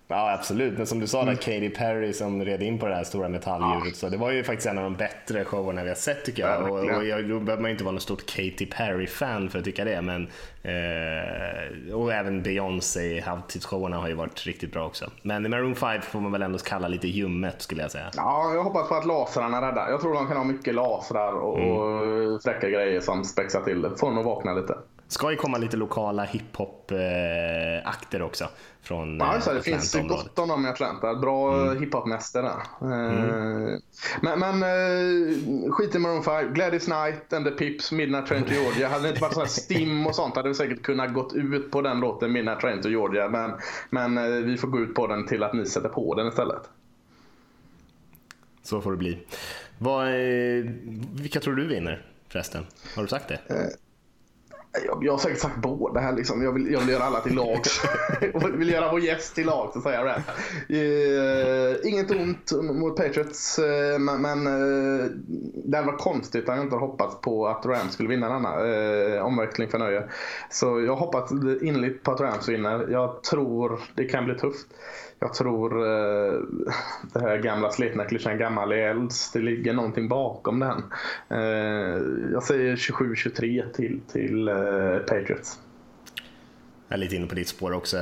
[0.09, 0.77] Ja, absolut.
[0.79, 1.35] Men som du sa, Mm.
[1.35, 3.97] där, Katy Perry som red in på det här stora metalldjuret.
[3.97, 6.71] Så det var ju faktiskt en av de bättre showerna vi har sett tycker jag.
[6.71, 9.85] Och, och jag då behöver man inte vara något stort Katy Perry-fan för att tycka
[9.85, 10.03] det.
[10.03, 10.29] Men,
[10.63, 15.11] eh, och även Beyoncé, halvtidsshowerna har ju varit riktigt bra också.
[15.23, 18.11] Men Maroon 5 får man väl ändå kalla lite ljummet skulle jag säga.
[18.17, 19.91] Ja, jag hoppas på att lasrarna räddar.
[19.91, 23.91] Jag tror de kan ha mycket lasrar och, och fräcka grejer som spexar till det.
[23.97, 24.75] Får nog vakna lite.
[25.13, 28.49] Ska ju komma lite lokala hiphop-akter också.
[28.83, 31.15] Från Ja, eh, så det finns ju gott om dem i Atlanta.
[31.15, 31.83] Bra mm.
[31.83, 32.49] hiphopmästare.
[32.81, 33.79] Eh,
[34.21, 36.55] Men, men eh, skit i Maroon 5.
[36.55, 38.89] Gladys Knight and the Pips, Midnight Train to Georgia.
[38.89, 41.71] Hade det inte varit sån här Stim och sånt hade vi säkert kunnat gått ut
[41.71, 43.29] på den låten Midnight Train to Georgia.
[43.29, 43.53] Men,
[43.91, 46.63] men eh, vi får gå ut på den till att ni sätter på den istället.
[48.63, 49.19] Så får det bli.
[49.79, 50.65] Vad, eh,
[51.15, 52.67] vilka tror du vinner förresten?
[52.97, 53.41] Har du sagt det?
[54.87, 56.43] Jag, jag har säkert sagt båda här liksom.
[56.43, 57.83] Jag vill, jag vill göra alla till lags.
[58.33, 60.23] jag vill göra vår gäst till lags och säga det.
[60.70, 63.59] Uh, inget ont mot Patriots.
[63.59, 65.11] eh, men men uh,
[65.64, 69.23] det hade varit konstigt om jag inte hoppats på att Rams skulle vinna denna uh,
[69.23, 70.09] omväxling för nöje.
[70.51, 71.31] Så jag hoppas
[71.62, 72.89] innerligt på att Rams vinner.
[72.91, 74.66] Jag tror det kan bli tufft.
[75.23, 76.41] Jag tror eh,
[77.12, 79.33] det här gamla slitna klyschan gammal är elds.
[79.33, 80.83] Det ligger någonting bakom den.
[81.31, 82.03] Eh,
[82.33, 85.59] jag säger 27-23 till, till eh, Patriots.
[86.89, 87.97] är lite inne på ditt spår också.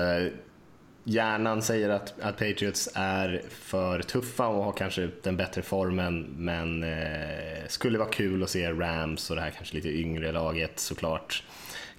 [1.05, 6.83] Hjärnan säger att, att Patriots är för tuffa och har kanske den bättre formen, men
[6.83, 11.43] eh, skulle vara kul att se Rams och det här kanske lite yngre laget såklart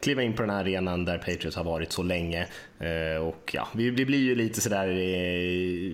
[0.01, 2.47] kliva in på den här arenan där Patriots har varit så länge.
[2.79, 4.95] Eh, och ja, vi, vi, blir ju lite sådär, eh,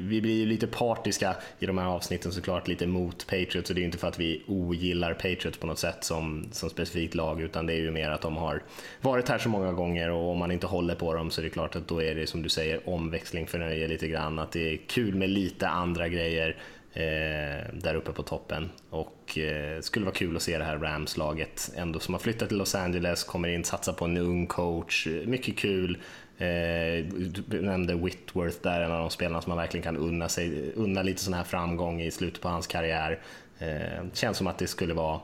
[0.07, 3.69] vi blir ju lite partiska i de här avsnitten såklart, lite mot Patriots.
[3.69, 6.69] Och det är ju inte för att vi ogillar Patriots på något sätt som, som
[6.69, 8.61] specifikt lag utan det är ju mer att de har
[9.01, 10.09] varit här så många gånger.
[10.09, 12.27] Och om man inte håller på dem så är det klart att då är det
[12.27, 16.07] som du säger omväxling för nöje lite grann, att det är kul med lite andra
[16.07, 16.57] grejer.
[16.97, 18.69] Eh, där uppe på toppen.
[18.89, 22.57] Och eh, skulle vara kul att se det här Rams-laget ändå som har flyttat till
[22.57, 25.97] Los Angeles, kommer in, satsar på en ung coach, mycket kul.
[26.37, 27.05] Eh,
[27.47, 31.03] du nämnde Whitworth där, en av de spelarna som man verkligen kan unna, sig, unna
[31.03, 33.19] lite sån här framgång i slutet på hans karriär.
[33.59, 35.19] Eh, känns som att det skulle vara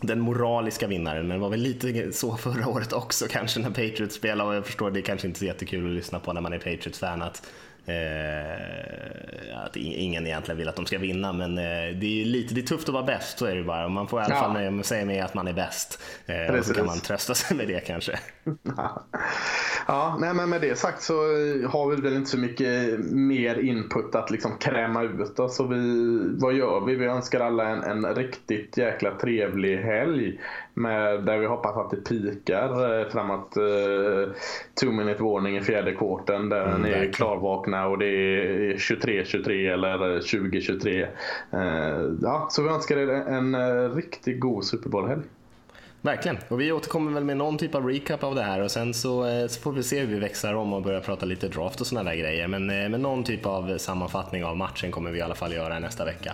[0.00, 4.14] den moraliska vinnaren, men det var väl lite så förra året också kanske när Patriots
[4.14, 6.52] spelade och jag förstår det är kanske inte så jättekul att lyssna på när man
[6.52, 7.42] är Patriots-fan att
[7.90, 12.60] Eh, att ingen egentligen vill att de ska vinna, men eh, det är lite det
[12.60, 13.88] är tufft att vara bäst, så är det bara.
[13.88, 14.82] Man får i alla fall nöja ja.
[14.82, 16.02] sig med att man är bäst.
[16.26, 18.18] Eh, och så kan man trösta sig med det kanske.
[19.86, 21.14] ja, nej, men med det sagt så
[21.68, 25.60] har vi väl inte så mycket mer input att liksom kräma ut oss.
[25.60, 26.94] vi, vad gör vi?
[26.94, 30.40] Vi önskar alla en, en riktigt jäkla trevlig helg.
[30.78, 34.32] Med, där vi hoppas att det pikar eh, framåt eh,
[34.80, 39.72] two minute warning i fjärde kvarten där mm, ni är klarvakna och det är 23-23
[39.72, 41.06] eller 20-23.
[41.52, 45.22] Eh, ja, så vi önskar er en, en riktigt god Super Bowl-helg.
[46.02, 48.94] Verkligen, och vi återkommer väl med någon typ av recap av det här och sen
[48.94, 51.80] så, eh, så får vi se hur vi växlar om och börjar prata lite draft
[51.80, 52.48] och sådana där grejer.
[52.48, 55.78] Men, eh, men någon typ av sammanfattning av matchen kommer vi i alla fall göra
[55.78, 56.32] nästa vecka.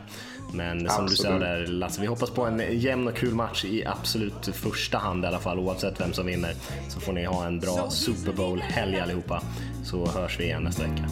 [0.53, 1.11] Men som absolut.
[1.11, 4.99] du sa där Lasse, vi hoppas på en jämn och kul match i absolut första
[4.99, 6.55] hand i alla fall oavsett vem som vinner.
[6.89, 9.43] Så får ni ha en bra Super Bowl-helg allihopa
[9.85, 11.09] så hörs vi igen nästa vecka.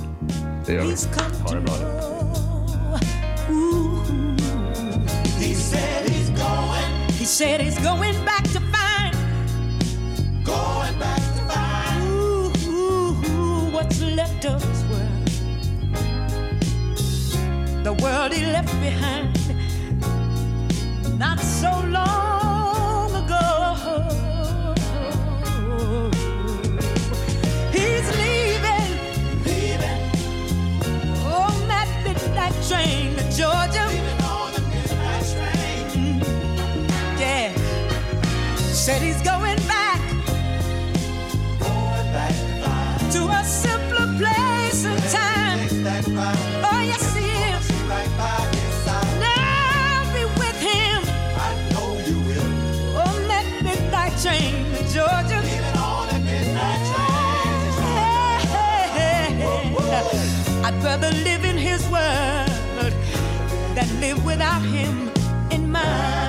[0.67, 0.97] Det gör vi.
[1.43, 1.75] Ha det bra.
[7.23, 8.12] He said he's going
[18.03, 19.31] world he left behind.
[21.19, 23.45] Not so long ago.
[27.71, 28.91] He's leaving.
[29.47, 30.03] Leaving.
[31.39, 33.87] On that midnight train to Georgia.
[35.95, 36.21] Mm.
[37.21, 37.55] Yeah,
[38.85, 39.42] said he's going
[60.83, 62.93] rather live in his world
[63.75, 65.11] than live without him
[65.51, 66.23] in mine.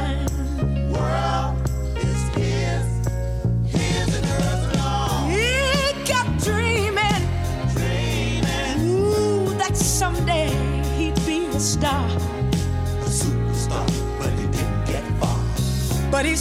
[10.03, 10.49] someday
[10.97, 12.05] he'd be a star.
[12.05, 13.87] A superstar,
[14.19, 15.39] but he didn't get far.
[16.11, 16.35] But he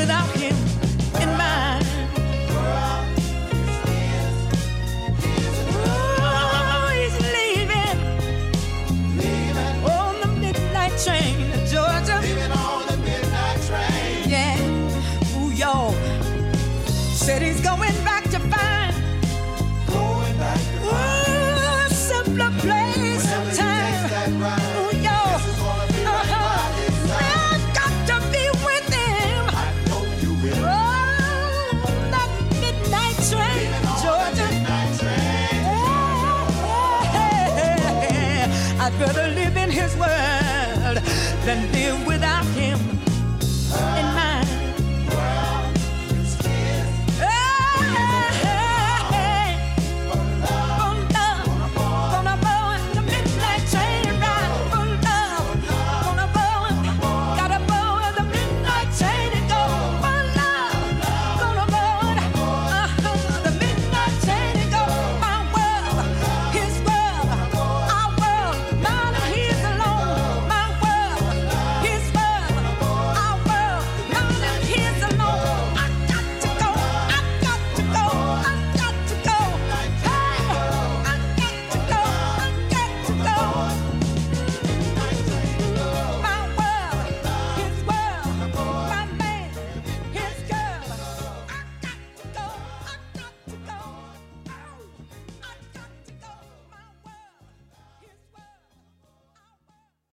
[0.00, 0.39] without